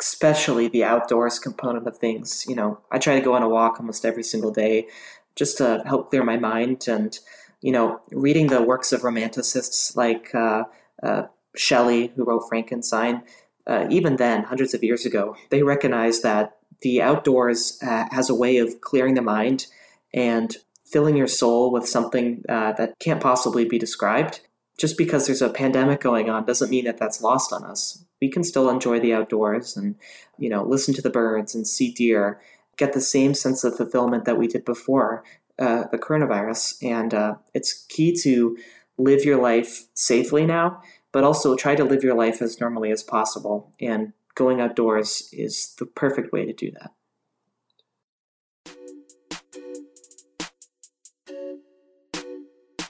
especially 0.02 0.68
the 0.68 0.84
outdoors 0.84 1.40
component 1.40 1.88
of 1.88 1.98
things, 1.98 2.46
you 2.48 2.56
know, 2.56 2.80
I 2.92 3.00
try 3.00 3.16
to 3.16 3.24
go 3.24 3.34
on 3.34 3.44
a 3.44 3.50
walk 3.50 3.80
almost 3.80 4.06
every 4.06 4.24
single 4.24 4.52
day 4.52 4.88
just 5.36 5.58
to 5.60 5.84
help 5.86 6.10
clear 6.10 6.24
my 6.24 6.38
mind 6.38 6.88
and 6.88 7.18
you 7.62 7.72
know, 7.72 8.00
reading 8.12 8.48
the 8.48 8.62
works 8.62 8.92
of 8.92 9.02
romanticists 9.02 9.96
like 9.96 10.34
uh, 10.36 10.64
uh, 11.02 11.24
Shelley, 11.56 12.12
who 12.16 12.24
wrote 12.24 12.48
Frankenstein, 12.48 13.24
uh, 13.66 13.86
even 13.90 14.16
then, 14.16 14.44
hundreds 14.44 14.74
of 14.74 14.84
years 14.84 15.06
ago, 15.06 15.36
they 15.50 15.64
recognized 15.64 16.24
that 16.24 16.58
the 16.82 17.02
outdoors 17.02 17.78
uh, 17.82 18.06
has 18.12 18.30
a 18.30 18.36
way 18.36 18.58
of 18.58 18.80
clearing 18.82 19.16
the 19.16 19.22
mind 19.22 19.68
and 20.14 20.58
filling 20.86 21.18
your 21.18 21.28
soul 21.28 21.72
with 21.72 21.88
something 21.88 22.44
uh, 22.48 22.72
that 22.74 22.98
can't 23.00 23.22
possibly 23.22 23.66
be 23.66 23.78
described. 23.78 24.40
Just 24.78 24.98
because 24.98 25.26
there's 25.26 25.42
a 25.42 25.50
pandemic 25.50 26.00
going 26.00 26.30
on 26.30 26.46
doesn't 26.46 26.70
mean 26.70 26.86
that 26.86 26.98
that's 26.98 27.22
lost 27.22 27.52
on 27.52 27.66
us. 27.66 28.06
We 28.22 28.30
can 28.30 28.44
still 28.44 28.70
enjoy 28.70 29.00
the 29.00 29.14
outdoors 29.14 29.76
and, 29.76 29.96
you 30.38 30.50
know, 30.50 30.64
listen 30.64 30.94
to 30.94 31.02
the 31.02 31.10
birds 31.10 31.56
and 31.56 31.68
see 31.68 31.92
deer, 31.92 32.40
get 32.78 32.94
the 32.94 33.02
same 33.02 33.34
sense 33.34 33.64
of 33.64 33.76
fulfillment 33.76 34.26
that 34.26 34.38
we 34.38 34.48
did 34.48 34.64
before 34.64 35.24
uh, 35.60 35.86
the 35.92 35.98
coronavirus, 35.98 36.84
and 36.84 37.14
uh, 37.14 37.36
it's 37.54 37.86
key 37.86 38.16
to 38.22 38.58
live 38.98 39.26
your 39.26 39.42
life 39.42 39.88
safely 39.94 40.46
now, 40.46 40.82
but 41.12 41.24
also 41.24 41.56
try 41.56 41.76
to 41.76 41.84
live 41.84 42.04
your 42.04 42.16
life 42.16 42.42
as 42.42 42.60
normally 42.60 42.92
as 42.92 43.04
possible. 43.04 43.72
And 43.80 44.14
going 44.36 44.62
outdoors 44.62 45.30
is 45.34 45.76
the 45.80 45.86
perfect 45.86 46.32
way 46.32 46.46
to 46.46 46.54
do 46.54 46.72
that. 46.72 46.92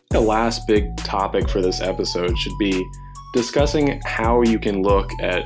The 0.09 0.21
last 0.21 0.67
big 0.67 0.97
topic 0.97 1.49
for 1.49 1.61
this 1.61 1.79
episode 1.79 2.37
should 2.37 2.57
be 2.57 2.85
discussing 3.33 4.01
how 4.05 4.41
you 4.41 4.57
can 4.57 4.81
look 4.81 5.09
at 5.21 5.45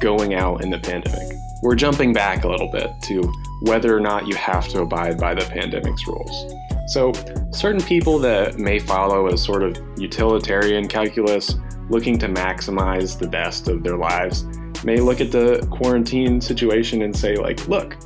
going 0.00 0.34
out 0.34 0.62
in 0.62 0.70
the 0.70 0.78
pandemic. 0.78 1.36
We're 1.62 1.74
jumping 1.74 2.12
back 2.12 2.44
a 2.44 2.48
little 2.48 2.70
bit 2.70 2.90
to 3.02 3.32
whether 3.62 3.96
or 3.96 4.00
not 4.00 4.26
you 4.26 4.34
have 4.36 4.68
to 4.68 4.82
abide 4.82 5.18
by 5.18 5.34
the 5.34 5.44
pandemic's 5.46 6.06
rules. 6.06 6.54
So, 6.88 7.12
certain 7.50 7.82
people 7.82 8.18
that 8.20 8.58
may 8.58 8.78
follow 8.78 9.26
a 9.28 9.36
sort 9.36 9.62
of 9.62 9.76
utilitarian 9.98 10.86
calculus, 10.86 11.56
looking 11.88 12.18
to 12.18 12.28
maximize 12.28 13.18
the 13.18 13.26
best 13.26 13.68
of 13.68 13.82
their 13.82 13.96
lives, 13.96 14.44
may 14.84 14.98
look 14.98 15.20
at 15.20 15.32
the 15.32 15.66
quarantine 15.70 16.40
situation 16.40 17.02
and 17.02 17.16
say, 17.16 17.34
like, 17.36 17.66
look, 17.66 17.96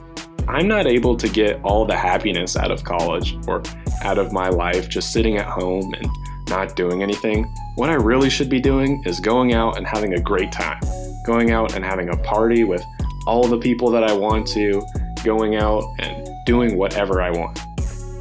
I'm 0.49 0.67
not 0.67 0.87
able 0.87 1.17
to 1.17 1.29
get 1.29 1.61
all 1.63 1.85
the 1.85 1.97
happiness 1.97 2.57
out 2.57 2.71
of 2.71 2.83
college 2.85 3.37
or 3.47 3.63
out 4.03 4.19
of 4.19 4.33
my 4.33 4.49
life 4.49 4.89
just 4.89 5.13
sitting 5.13 5.37
at 5.37 5.47
home 5.47 5.93
and 5.95 6.09
not 6.49 6.75
doing 6.75 7.03
anything. 7.03 7.45
What 7.77 7.91
I 7.91 7.95
really 7.95 8.31
should 8.31 8.49
be 8.49 8.61
doing 8.61 9.03
is 9.05 9.21
going 9.21 9.55
out 9.55 9.77
and 9.77 9.87
having 9.87 10.15
a 10.15 10.21
great 10.21 10.51
time, 10.53 10.81
going 11.25 11.51
out 11.51 11.75
and 11.75 11.85
having 11.85 12.09
a 12.09 12.17
party 12.17 12.65
with 12.65 12.85
all 13.27 13.47
the 13.47 13.59
people 13.59 13.91
that 13.91 14.03
I 14.03 14.13
want 14.13 14.47
to, 14.49 14.83
going 15.25 15.57
out 15.57 15.85
and 15.99 16.29
doing 16.47 16.77
whatever 16.77 17.21
I 17.21 17.31
want. 17.31 17.59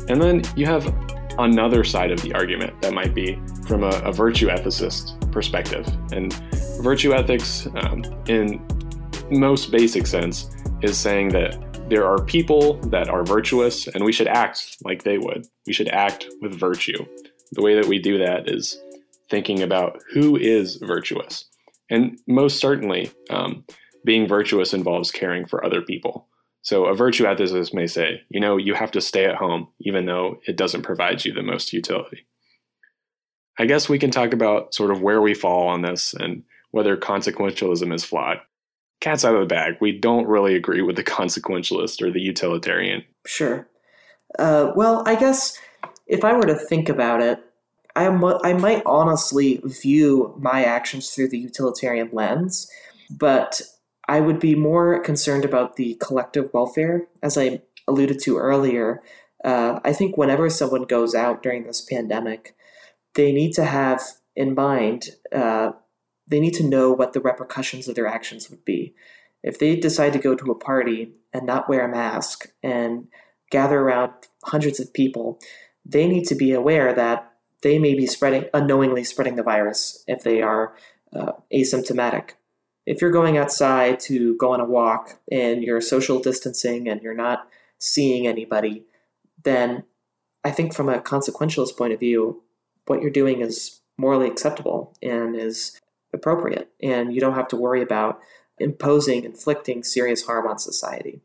And 0.10 0.22
then 0.22 0.41
you 0.56 0.65
have 0.65 0.94
another 1.38 1.84
side 1.84 2.12
of 2.12 2.22
the 2.22 2.34
argument 2.34 2.82
that 2.82 2.94
might 2.94 3.13
be 3.13 3.39
from 3.68 3.84
a, 3.84 4.01
a 4.03 4.12
virtue 4.12 4.48
ethicist 4.48 5.32
perspective. 5.32 5.88
And 6.12 6.34
virtue 6.82 7.13
ethics, 7.13 7.68
um, 7.75 8.03
in 8.27 8.65
most 9.32 9.72
basic 9.72 10.08
sense, 10.08 10.50
is 10.82 10.98
saying 10.98 11.29
that 11.29 11.58
there 11.89 12.06
are 12.06 12.24
people 12.24 12.75
that 12.89 13.10
are 13.10 13.24
virtuous 13.24 13.88
and 13.88 14.03
we 14.03 14.12
should 14.12 14.27
act 14.27 14.77
like 14.84 15.03
they 15.03 15.18
would. 15.18 15.48
We 15.65 15.74
should 15.74 15.89
act 15.89 16.27
with 16.41 16.60
virtue. 16.60 17.06
The 17.53 17.62
way 17.62 17.75
that 17.75 17.88
we 17.88 18.00
do 18.00 18.18
that 18.20 18.50
is 18.50 18.79
thinking 19.29 19.62
about 19.62 20.00
who 20.12 20.36
is 20.36 20.75
virtuous. 20.77 21.46
And 21.89 22.20
most 22.27 22.60
certainly, 22.60 23.12
um, 23.29 23.63
being 24.06 24.27
virtuous 24.27 24.74
involves 24.74 25.12
caring 25.12 25.46
for 25.46 25.65
other 25.65 25.82
people. 25.82 26.27
So 26.61 26.85
a 26.85 26.93
virtue 26.93 27.25
ethicist 27.25 27.73
may 27.73 27.87
say, 27.87 28.21
you 28.29 28.39
know, 28.39 28.57
you 28.57 28.73
have 28.73 28.91
to 28.91 29.01
stay 29.01 29.25
at 29.25 29.35
home, 29.35 29.69
even 29.79 30.05
though 30.05 30.39
it 30.45 30.57
doesn't 30.57 30.83
provide 30.83 31.23
you 31.23 31.33
the 31.33 31.41
most 31.41 31.73
utility. 31.73 32.25
I 33.57 33.65
guess 33.65 33.89
we 33.89 33.99
can 33.99 34.11
talk 34.11 34.33
about 34.33 34.73
sort 34.73 34.91
of 34.91 35.01
where 35.01 35.21
we 35.21 35.33
fall 35.33 35.67
on 35.67 35.81
this 35.81 36.13
and 36.13 36.43
whether 36.71 36.95
consequentialism 36.95 37.93
is 37.93 38.03
flawed. 38.03 38.37
Cat's 39.01 39.23
out 39.23 39.35
of 39.35 39.41
the 39.41 39.45
bag. 39.53 39.75
We 39.79 39.97
don't 39.97 40.27
really 40.27 40.55
agree 40.55 40.81
with 40.81 40.95
the 40.95 41.03
consequentialist 41.19 42.01
or 42.01 42.11
the 42.11 42.21
utilitarian. 42.21 43.03
Sure. 43.25 43.67
Uh, 44.37 44.71
well, 44.75 45.03
I 45.05 45.15
guess 45.15 45.57
if 46.07 46.23
I 46.23 46.33
were 46.33 46.45
to 46.45 46.55
think 46.55 46.89
about 46.89 47.21
it, 47.21 47.39
I 47.95 48.05
I 48.05 48.53
might 48.53 48.83
honestly 48.85 49.61
view 49.63 50.35
my 50.39 50.63
actions 50.63 51.09
through 51.09 51.29
the 51.29 51.39
utilitarian 51.39 52.09
lens, 52.13 52.69
but 53.09 53.61
I 54.09 54.21
would 54.21 54.39
be 54.39 54.55
more 54.55 54.99
concerned 54.99 55.45
about 55.45 55.75
the 55.75 55.93
collective 56.01 56.49
welfare. 56.51 57.07
As 57.21 57.37
I 57.37 57.61
alluded 57.87 58.19
to 58.23 58.37
earlier, 58.37 59.03
uh, 59.45 59.79
I 59.83 59.93
think 59.93 60.17
whenever 60.17 60.49
someone 60.49 60.85
goes 60.85 61.13
out 61.13 61.43
during 61.43 61.63
this 61.63 61.81
pandemic, 61.81 62.55
they 63.13 63.31
need 63.31 63.53
to 63.53 63.65
have 63.65 64.01
in 64.35 64.55
mind, 64.55 65.09
uh, 65.31 65.73
they 66.27 66.39
need 66.39 66.55
to 66.55 66.67
know 66.67 66.91
what 66.91 67.13
the 67.13 67.19
repercussions 67.19 67.87
of 67.87 67.93
their 67.93 68.07
actions 68.07 68.49
would 68.49 68.65
be. 68.65 68.95
If 69.43 69.59
they 69.59 69.75
decide 69.75 70.13
to 70.13 70.19
go 70.19 70.33
to 70.33 70.51
a 70.51 70.57
party 70.57 71.11
and 71.31 71.45
not 71.45 71.69
wear 71.69 71.85
a 71.85 71.91
mask 71.91 72.47
and 72.63 73.09
gather 73.51 73.79
around 73.79 74.13
hundreds 74.43 74.79
of 74.79 74.91
people, 74.91 75.37
they 75.85 76.07
need 76.07 76.25
to 76.25 76.35
be 76.35 76.51
aware 76.51 76.93
that 76.93 77.31
they 77.61 77.77
may 77.77 77.93
be 77.93 78.07
spreading, 78.07 78.45
unknowingly 78.55 79.03
spreading 79.03 79.35
the 79.35 79.43
virus 79.43 80.03
if 80.07 80.23
they 80.23 80.41
are 80.41 80.73
uh, 81.13 81.33
asymptomatic 81.53 82.31
if 82.89 83.01
you're 83.01 83.12
going 83.12 83.38
outside 83.38 84.00
to 84.00 84.36
go 84.38 84.51
on 84.51 84.60
a 84.60 84.65
walk 84.65 85.19
and 85.31 85.63
you're 85.63 85.79
social 85.79 86.19
distancing 86.19 86.89
and 86.89 87.03
you're 87.03 87.13
not 87.13 87.48
seeing 87.77 88.25
anybody, 88.25 88.84
then 89.43 89.84
I 90.43 90.50
think 90.50 90.74
from 90.74 90.89
a 90.89 91.00
consequentialist 91.00 91.77
point 91.77 91.93
of 91.93 92.00
view, 92.00 92.41
what 92.88 93.03
you're 93.03 93.12
doing 93.12 93.41
is 93.41 93.79
morally 93.96 94.27
acceptable 94.27 94.98
and 95.03 95.36
is 95.36 95.79
appropriate. 96.13 96.72
And 96.81 97.13
you 97.13 97.22
don't 97.22 97.36
have 97.36 97.48
to 97.50 97.55
worry 97.55 97.84
about 97.84 98.19
imposing, 98.58 99.24
inflicting 99.24 99.84
serious 99.84 100.24
harm 100.24 100.48
on 100.48 100.58
society. 100.58 101.22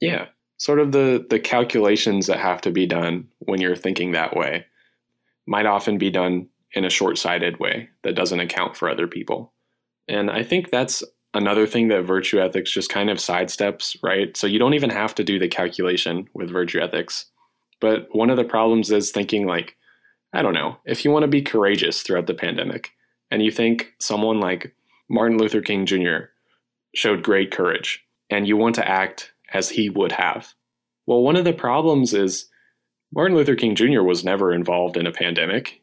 Yeah. 0.00 0.26
sort 0.62 0.78
of 0.78 0.92
the 0.92 1.26
the 1.28 1.40
calculations 1.40 2.28
that 2.28 2.38
have 2.38 2.60
to 2.60 2.70
be 2.70 2.86
done 2.86 3.26
when 3.40 3.60
you're 3.60 3.74
thinking 3.74 4.12
that 4.12 4.36
way 4.36 4.66
might 5.46 5.66
often 5.66 5.98
be 5.98 6.10
done 6.10 6.48
in 6.72 6.84
a 6.84 6.90
short-sighted 6.90 7.58
way 7.58 7.88
that 8.04 8.14
doesn't 8.14 8.38
account 8.38 8.76
for 8.76 8.88
other 8.88 9.08
people. 9.08 9.51
And 10.12 10.30
I 10.30 10.42
think 10.42 10.70
that's 10.70 11.02
another 11.32 11.66
thing 11.66 11.88
that 11.88 12.02
virtue 12.02 12.38
ethics 12.38 12.70
just 12.70 12.90
kind 12.90 13.08
of 13.08 13.16
sidesteps, 13.16 13.96
right? 14.02 14.36
So 14.36 14.46
you 14.46 14.58
don't 14.58 14.74
even 14.74 14.90
have 14.90 15.14
to 15.14 15.24
do 15.24 15.38
the 15.38 15.48
calculation 15.48 16.28
with 16.34 16.50
virtue 16.50 16.80
ethics. 16.80 17.24
But 17.80 18.08
one 18.12 18.28
of 18.28 18.36
the 18.36 18.44
problems 18.44 18.90
is 18.90 19.10
thinking 19.10 19.46
like, 19.46 19.74
I 20.34 20.42
don't 20.42 20.52
know, 20.52 20.76
if 20.84 21.02
you 21.02 21.10
want 21.10 21.22
to 21.22 21.28
be 21.28 21.40
courageous 21.40 22.02
throughout 22.02 22.26
the 22.26 22.34
pandemic 22.34 22.90
and 23.30 23.42
you 23.42 23.50
think 23.50 23.94
someone 23.98 24.38
like 24.38 24.74
Martin 25.08 25.38
Luther 25.38 25.62
King 25.62 25.86
Jr. 25.86 26.26
showed 26.94 27.22
great 27.22 27.50
courage 27.50 28.04
and 28.28 28.46
you 28.46 28.58
want 28.58 28.74
to 28.74 28.86
act 28.86 29.32
as 29.54 29.70
he 29.70 29.88
would 29.88 30.12
have. 30.12 30.52
Well, 31.06 31.22
one 31.22 31.36
of 31.36 31.44
the 31.44 31.54
problems 31.54 32.12
is 32.12 32.50
Martin 33.14 33.34
Luther 33.34 33.56
King 33.56 33.74
Jr. 33.74 34.02
was 34.02 34.24
never 34.24 34.52
involved 34.52 34.98
in 34.98 35.06
a 35.06 35.12
pandemic. 35.12 35.80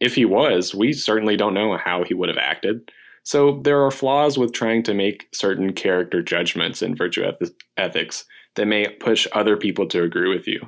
If 0.00 0.16
he 0.16 0.24
was, 0.24 0.74
we 0.74 0.92
certainly 0.92 1.36
don't 1.36 1.54
know 1.54 1.76
how 1.76 2.02
he 2.02 2.14
would 2.14 2.28
have 2.28 2.38
acted. 2.38 2.90
So 3.24 3.60
there 3.62 3.84
are 3.84 3.90
flaws 3.90 4.36
with 4.36 4.52
trying 4.52 4.82
to 4.84 4.94
make 4.94 5.28
certain 5.32 5.72
character 5.72 6.22
judgments 6.22 6.82
in 6.82 6.96
virtue 6.96 7.24
eth- 7.24 7.52
ethics 7.76 8.24
that 8.56 8.66
may 8.66 8.88
push 8.88 9.26
other 9.32 9.56
people 9.56 9.86
to 9.88 10.02
agree 10.02 10.28
with 10.28 10.46
you. 10.46 10.60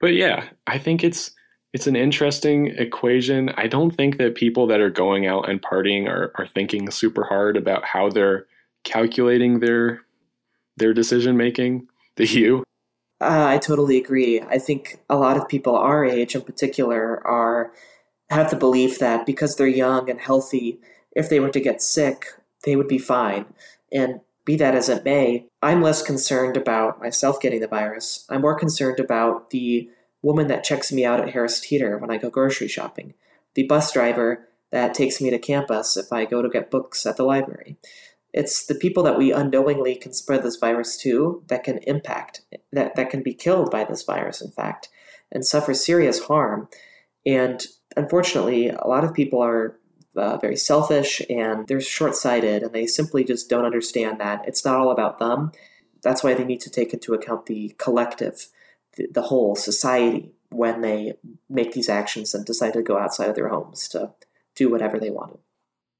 But 0.00 0.14
yeah, 0.14 0.48
I 0.66 0.78
think 0.78 1.02
it's 1.02 1.32
it's 1.72 1.86
an 1.86 1.96
interesting 1.96 2.68
equation. 2.68 3.50
I 3.56 3.66
don't 3.66 3.90
think 3.90 4.16
that 4.18 4.34
people 4.34 4.66
that 4.68 4.80
are 4.80 4.90
going 4.90 5.26
out 5.26 5.48
and 5.48 5.60
partying 5.60 6.08
are, 6.08 6.32
are 6.36 6.46
thinking 6.46 6.90
super 6.90 7.24
hard 7.24 7.56
about 7.56 7.84
how 7.84 8.08
they're 8.08 8.46
calculating 8.84 9.60
their 9.60 10.02
their 10.76 10.94
decision 10.94 11.36
making. 11.36 11.88
The 12.16 12.26
you? 12.26 12.64
Uh, 13.20 13.46
I 13.46 13.58
totally 13.58 13.98
agree. 13.98 14.40
I 14.40 14.58
think 14.58 14.98
a 15.10 15.16
lot 15.16 15.36
of 15.36 15.48
people 15.48 15.74
our 15.76 16.04
age, 16.04 16.34
in 16.34 16.42
particular, 16.42 17.26
are 17.26 17.72
have 18.30 18.50
the 18.50 18.56
belief 18.56 18.98
that 18.98 19.26
because 19.26 19.56
they're 19.56 19.66
young 19.66 20.10
and 20.10 20.20
healthy, 20.20 20.80
if 21.16 21.28
they 21.30 21.40
were 21.40 21.50
to 21.50 21.60
get 21.60 21.82
sick, 21.82 22.26
they 22.64 22.76
would 22.76 22.86
be 22.86 22.98
fine. 22.98 23.46
And 23.90 24.20
be 24.44 24.54
that 24.56 24.76
as 24.76 24.88
it 24.88 25.04
may, 25.04 25.46
I'm 25.62 25.82
less 25.82 26.02
concerned 26.02 26.56
about 26.56 27.00
myself 27.00 27.40
getting 27.40 27.60
the 27.60 27.66
virus. 27.66 28.24
I'm 28.30 28.42
more 28.42 28.56
concerned 28.56 29.00
about 29.00 29.50
the 29.50 29.90
woman 30.22 30.46
that 30.48 30.62
checks 30.62 30.92
me 30.92 31.04
out 31.04 31.20
at 31.20 31.30
Harris 31.30 31.58
Teeter 31.58 31.98
when 31.98 32.10
I 32.10 32.18
go 32.18 32.30
grocery 32.30 32.68
shopping, 32.68 33.14
the 33.54 33.66
bus 33.66 33.92
driver 33.92 34.48
that 34.70 34.94
takes 34.94 35.20
me 35.20 35.30
to 35.30 35.38
campus 35.38 35.96
if 35.96 36.12
I 36.12 36.26
go 36.26 36.42
to 36.42 36.48
get 36.48 36.70
books 36.70 37.06
at 37.06 37.16
the 37.16 37.24
library. 37.24 37.76
It's 38.32 38.66
the 38.66 38.74
people 38.74 39.02
that 39.04 39.16
we 39.16 39.32
unknowingly 39.32 39.96
can 39.96 40.12
spread 40.12 40.42
this 40.42 40.56
virus 40.56 40.96
to 40.98 41.42
that 41.46 41.64
can 41.64 41.78
impact, 41.84 42.42
that, 42.72 42.94
that 42.94 43.08
can 43.08 43.22
be 43.22 43.32
killed 43.32 43.70
by 43.70 43.84
this 43.84 44.02
virus, 44.02 44.42
in 44.42 44.50
fact, 44.50 44.90
and 45.32 45.46
suffer 45.46 45.72
serious 45.72 46.24
harm. 46.24 46.68
And 47.24 47.64
unfortunately, 47.96 48.68
a 48.68 48.86
lot 48.86 49.04
of 49.04 49.14
people 49.14 49.42
are 49.42 49.78
uh, 50.16 50.36
very 50.38 50.56
selfish 50.56 51.22
and 51.28 51.66
they're 51.68 51.80
short 51.80 52.14
sighted 52.14 52.62
and 52.62 52.72
they 52.72 52.86
simply 52.86 53.24
just 53.24 53.48
don't 53.48 53.64
understand 53.64 54.20
that 54.20 54.46
it's 54.46 54.64
not 54.64 54.76
all 54.76 54.90
about 54.90 55.18
them. 55.18 55.52
That's 56.02 56.22
why 56.22 56.34
they 56.34 56.44
need 56.44 56.60
to 56.60 56.70
take 56.70 56.92
into 56.92 57.14
account 57.14 57.46
the 57.46 57.74
collective, 57.78 58.48
the, 58.96 59.08
the 59.12 59.22
whole 59.22 59.56
society 59.56 60.32
when 60.50 60.80
they 60.80 61.14
make 61.48 61.72
these 61.72 61.88
actions 61.88 62.34
and 62.34 62.44
decide 62.44 62.74
to 62.74 62.82
go 62.82 62.98
outside 62.98 63.28
of 63.28 63.34
their 63.34 63.48
homes 63.48 63.88
to 63.88 64.12
do 64.54 64.70
whatever 64.70 64.98
they 64.98 65.10
want 65.10 65.38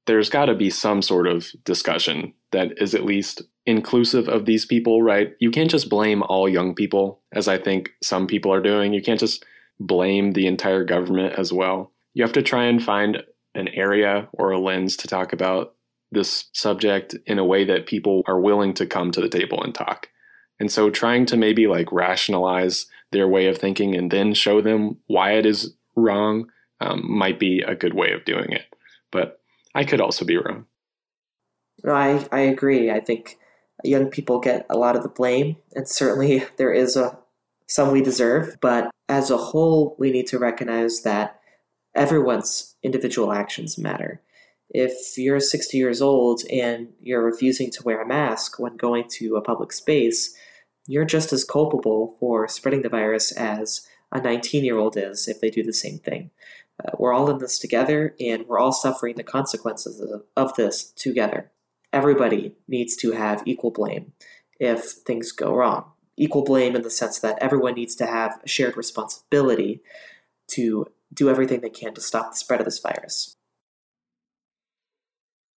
there's 0.07 0.29
got 0.29 0.45
to 0.45 0.55
be 0.55 0.69
some 0.69 1.01
sort 1.01 1.27
of 1.27 1.51
discussion 1.63 2.33
that 2.51 2.81
is 2.81 2.95
at 2.95 3.05
least 3.05 3.43
inclusive 3.65 4.27
of 4.27 4.45
these 4.45 4.65
people, 4.65 5.03
right? 5.03 5.33
You 5.39 5.51
can't 5.51 5.69
just 5.69 5.89
blame 5.89 6.23
all 6.23 6.49
young 6.49 6.73
people, 6.73 7.19
as 7.33 7.47
I 7.47 7.57
think 7.57 7.91
some 8.01 8.25
people 8.25 8.51
are 8.51 8.61
doing. 8.61 8.93
You 8.93 9.01
can't 9.01 9.19
just 9.19 9.45
blame 9.79 10.31
the 10.31 10.47
entire 10.47 10.85
government 10.85 11.37
as 11.37 11.53
well. 11.53 11.91
You 12.13 12.23
have 12.23 12.33
to 12.33 12.41
try 12.41 12.63
and 12.63 12.81
find 12.81 13.21
an 13.57 13.67
area 13.69 14.29
or 14.33 14.51
a 14.51 14.59
lens 14.59 14.95
to 14.97 15.07
talk 15.07 15.33
about 15.33 15.73
this 16.11 16.45
subject 16.53 17.15
in 17.25 17.37
a 17.37 17.45
way 17.45 17.65
that 17.65 17.85
people 17.85 18.23
are 18.27 18.39
willing 18.39 18.73
to 18.75 18.85
come 18.85 19.11
to 19.11 19.21
the 19.21 19.29
table 19.29 19.61
and 19.61 19.75
talk. 19.75 20.07
And 20.59 20.71
so 20.71 20.89
trying 20.89 21.25
to 21.27 21.37
maybe 21.37 21.67
like 21.67 21.91
rationalize 21.91 22.87
their 23.11 23.27
way 23.27 23.47
of 23.47 23.57
thinking 23.57 23.95
and 23.95 24.11
then 24.11 24.33
show 24.33 24.61
them 24.61 24.97
why 25.07 25.33
it 25.33 25.45
is 25.45 25.73
wrong 25.95 26.49
um, 26.79 27.03
might 27.09 27.39
be 27.39 27.61
a 27.61 27.75
good 27.75 27.93
way 27.93 28.11
of 28.11 28.25
doing 28.25 28.51
it. 28.51 28.65
But 29.11 29.39
I 29.75 29.83
could 29.83 30.01
also 30.01 30.25
be 30.25 30.37
wrong. 30.37 30.65
I, 31.85 32.25
I 32.31 32.39
agree. 32.39 32.89
I 32.89 32.99
think 32.99 33.37
young 33.83 34.09
people 34.09 34.39
get 34.39 34.65
a 34.69 34.77
lot 34.77 34.95
of 34.95 35.03
the 35.03 35.09
blame, 35.09 35.57
and 35.75 35.87
certainly 35.87 36.43
there 36.57 36.73
is 36.73 36.95
a 36.95 37.17
some 37.67 37.91
we 37.91 38.01
deserve. 38.01 38.57
But 38.61 38.89
as 39.09 39.29
a 39.29 39.37
whole, 39.37 39.95
we 39.99 40.11
need 40.11 40.27
to 40.27 40.39
recognize 40.39 41.01
that 41.01 41.39
everyone's 41.93 42.75
individual 42.87 43.33
actions 43.33 43.77
matter. 43.77 44.21
If 44.69 45.17
you're 45.17 45.39
60 45.39 45.77
years 45.77 46.01
old 46.01 46.41
and 46.51 46.89
you're 47.01 47.23
refusing 47.23 47.69
to 47.71 47.83
wear 47.83 48.01
a 48.01 48.07
mask 48.07 48.59
when 48.59 48.77
going 48.77 49.05
to 49.19 49.35
a 49.35 49.41
public 49.41 49.71
space, 49.71 50.35
you're 50.87 51.05
just 51.05 51.31
as 51.33 51.43
culpable 51.43 52.15
for 52.19 52.47
spreading 52.47 52.81
the 52.81 52.89
virus 52.89 53.31
as 53.33 53.85
a 54.11 54.21
19 54.21 54.63
year 54.63 54.77
old 54.77 54.97
is 54.97 55.27
if 55.27 55.39
they 55.41 55.49
do 55.49 55.63
the 55.63 55.73
same 55.73 55.99
thing. 55.99 56.31
Uh, 56.83 56.91
we're 56.97 57.13
all 57.13 57.29
in 57.29 57.39
this 57.39 57.59
together, 57.59 58.15
and 58.19 58.47
we're 58.47 58.59
all 58.59 58.71
suffering 58.71 59.15
the 59.15 59.23
consequences 59.23 59.99
of, 59.99 60.23
of 60.35 60.55
this 60.55 60.91
together. 60.91 61.51
Everybody 61.91 62.53
needs 62.67 62.95
to 62.97 63.13
have 63.13 63.41
equal 63.45 63.71
blame 63.71 64.13
if 64.59 64.83
things 65.07 65.31
go 65.31 65.53
wrong. 65.53 65.91
Equal 66.15 66.43
blame 66.43 66.75
in 66.75 66.83
the 66.83 66.89
sense 66.89 67.19
that 67.19 67.37
everyone 67.41 67.73
needs 67.73 67.95
to 67.95 68.05
have 68.05 68.39
a 68.43 68.47
shared 68.47 68.77
responsibility 68.77 69.81
to 70.49 70.87
do 71.13 71.29
everything 71.29 71.61
they 71.61 71.69
can 71.69 71.93
to 71.93 72.01
stop 72.01 72.31
the 72.31 72.37
spread 72.37 72.59
of 72.59 72.65
this 72.65 72.79
virus. 72.79 73.35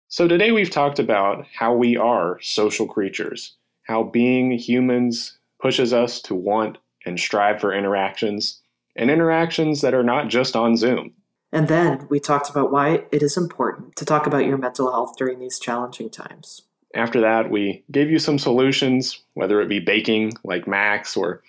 So, 0.08 0.26
today 0.26 0.50
we've 0.50 0.70
talked 0.70 0.98
about 0.98 1.46
how 1.54 1.72
we 1.74 1.96
are 1.96 2.38
social 2.40 2.86
creatures, 2.86 3.56
how 3.84 4.02
being 4.02 4.50
humans 4.52 5.38
pushes 5.60 5.92
us 5.92 6.20
to 6.22 6.34
want 6.34 6.78
and 7.06 7.18
strive 7.18 7.60
for 7.60 7.72
interactions, 7.72 8.60
and 8.96 9.10
interactions 9.10 9.80
that 9.82 9.94
are 9.94 10.02
not 10.02 10.28
just 10.28 10.56
on 10.56 10.76
Zoom. 10.76 11.12
And 11.52 11.68
then 11.68 12.06
we 12.10 12.20
talked 12.20 12.50
about 12.50 12.70
why 12.70 13.04
it 13.10 13.22
is 13.22 13.36
important 13.36 13.96
to 13.96 14.04
talk 14.04 14.26
about 14.26 14.46
your 14.46 14.58
mental 14.58 14.90
health 14.90 15.16
during 15.16 15.38
these 15.38 15.58
challenging 15.58 16.10
times. 16.10 16.62
After 16.94 17.20
that, 17.20 17.50
we 17.50 17.84
gave 17.90 18.10
you 18.10 18.18
some 18.18 18.38
solutions, 18.38 19.22
whether 19.34 19.60
it 19.60 19.68
be 19.68 19.78
baking 19.78 20.32
like 20.44 20.66
Max 20.66 21.16
or 21.16 21.42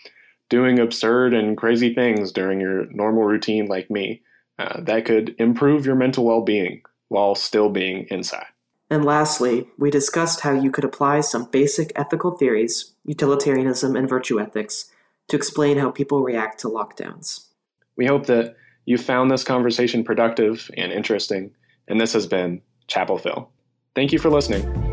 doing 0.51 0.77
absurd 0.77 1.33
and 1.33 1.57
crazy 1.57 1.95
things 1.95 2.31
during 2.31 2.59
your 2.59 2.85
normal 2.91 3.23
routine 3.23 3.65
like 3.65 3.89
me, 3.89 4.21
uh, 4.59 4.81
that 4.81 5.05
could 5.05 5.33
improve 5.39 5.85
your 5.85 5.95
mental 5.95 6.25
well 6.25 6.41
being 6.41 6.83
while 7.07 7.33
still 7.33 7.69
being 7.69 8.05
inside. 8.11 8.45
And 8.89 9.05
lastly, 9.05 9.67
we 9.77 9.89
discussed 9.89 10.41
how 10.41 10.51
you 10.51 10.69
could 10.69 10.83
apply 10.83 11.21
some 11.21 11.45
basic 11.49 11.93
ethical 11.95 12.31
theories, 12.31 12.93
utilitarianism, 13.05 13.95
and 13.95 14.07
virtue 14.07 14.39
ethics 14.39 14.91
to 15.29 15.37
explain 15.37 15.77
how 15.77 15.89
people 15.89 16.21
react 16.21 16.59
to 16.59 16.67
lockdowns. 16.67 17.47
We 17.95 18.05
hope 18.05 18.25
that 18.25 18.57
you 18.85 18.97
found 18.97 19.31
this 19.31 19.45
conversation 19.45 20.03
productive 20.03 20.69
and 20.75 20.91
interesting, 20.91 21.51
and 21.87 22.01
this 22.01 22.11
has 22.11 22.27
been 22.27 22.61
Chapel 22.87 23.17
Phil. 23.17 23.49
Thank 23.95 24.11
you 24.11 24.19
for 24.19 24.29
listening. 24.29 24.90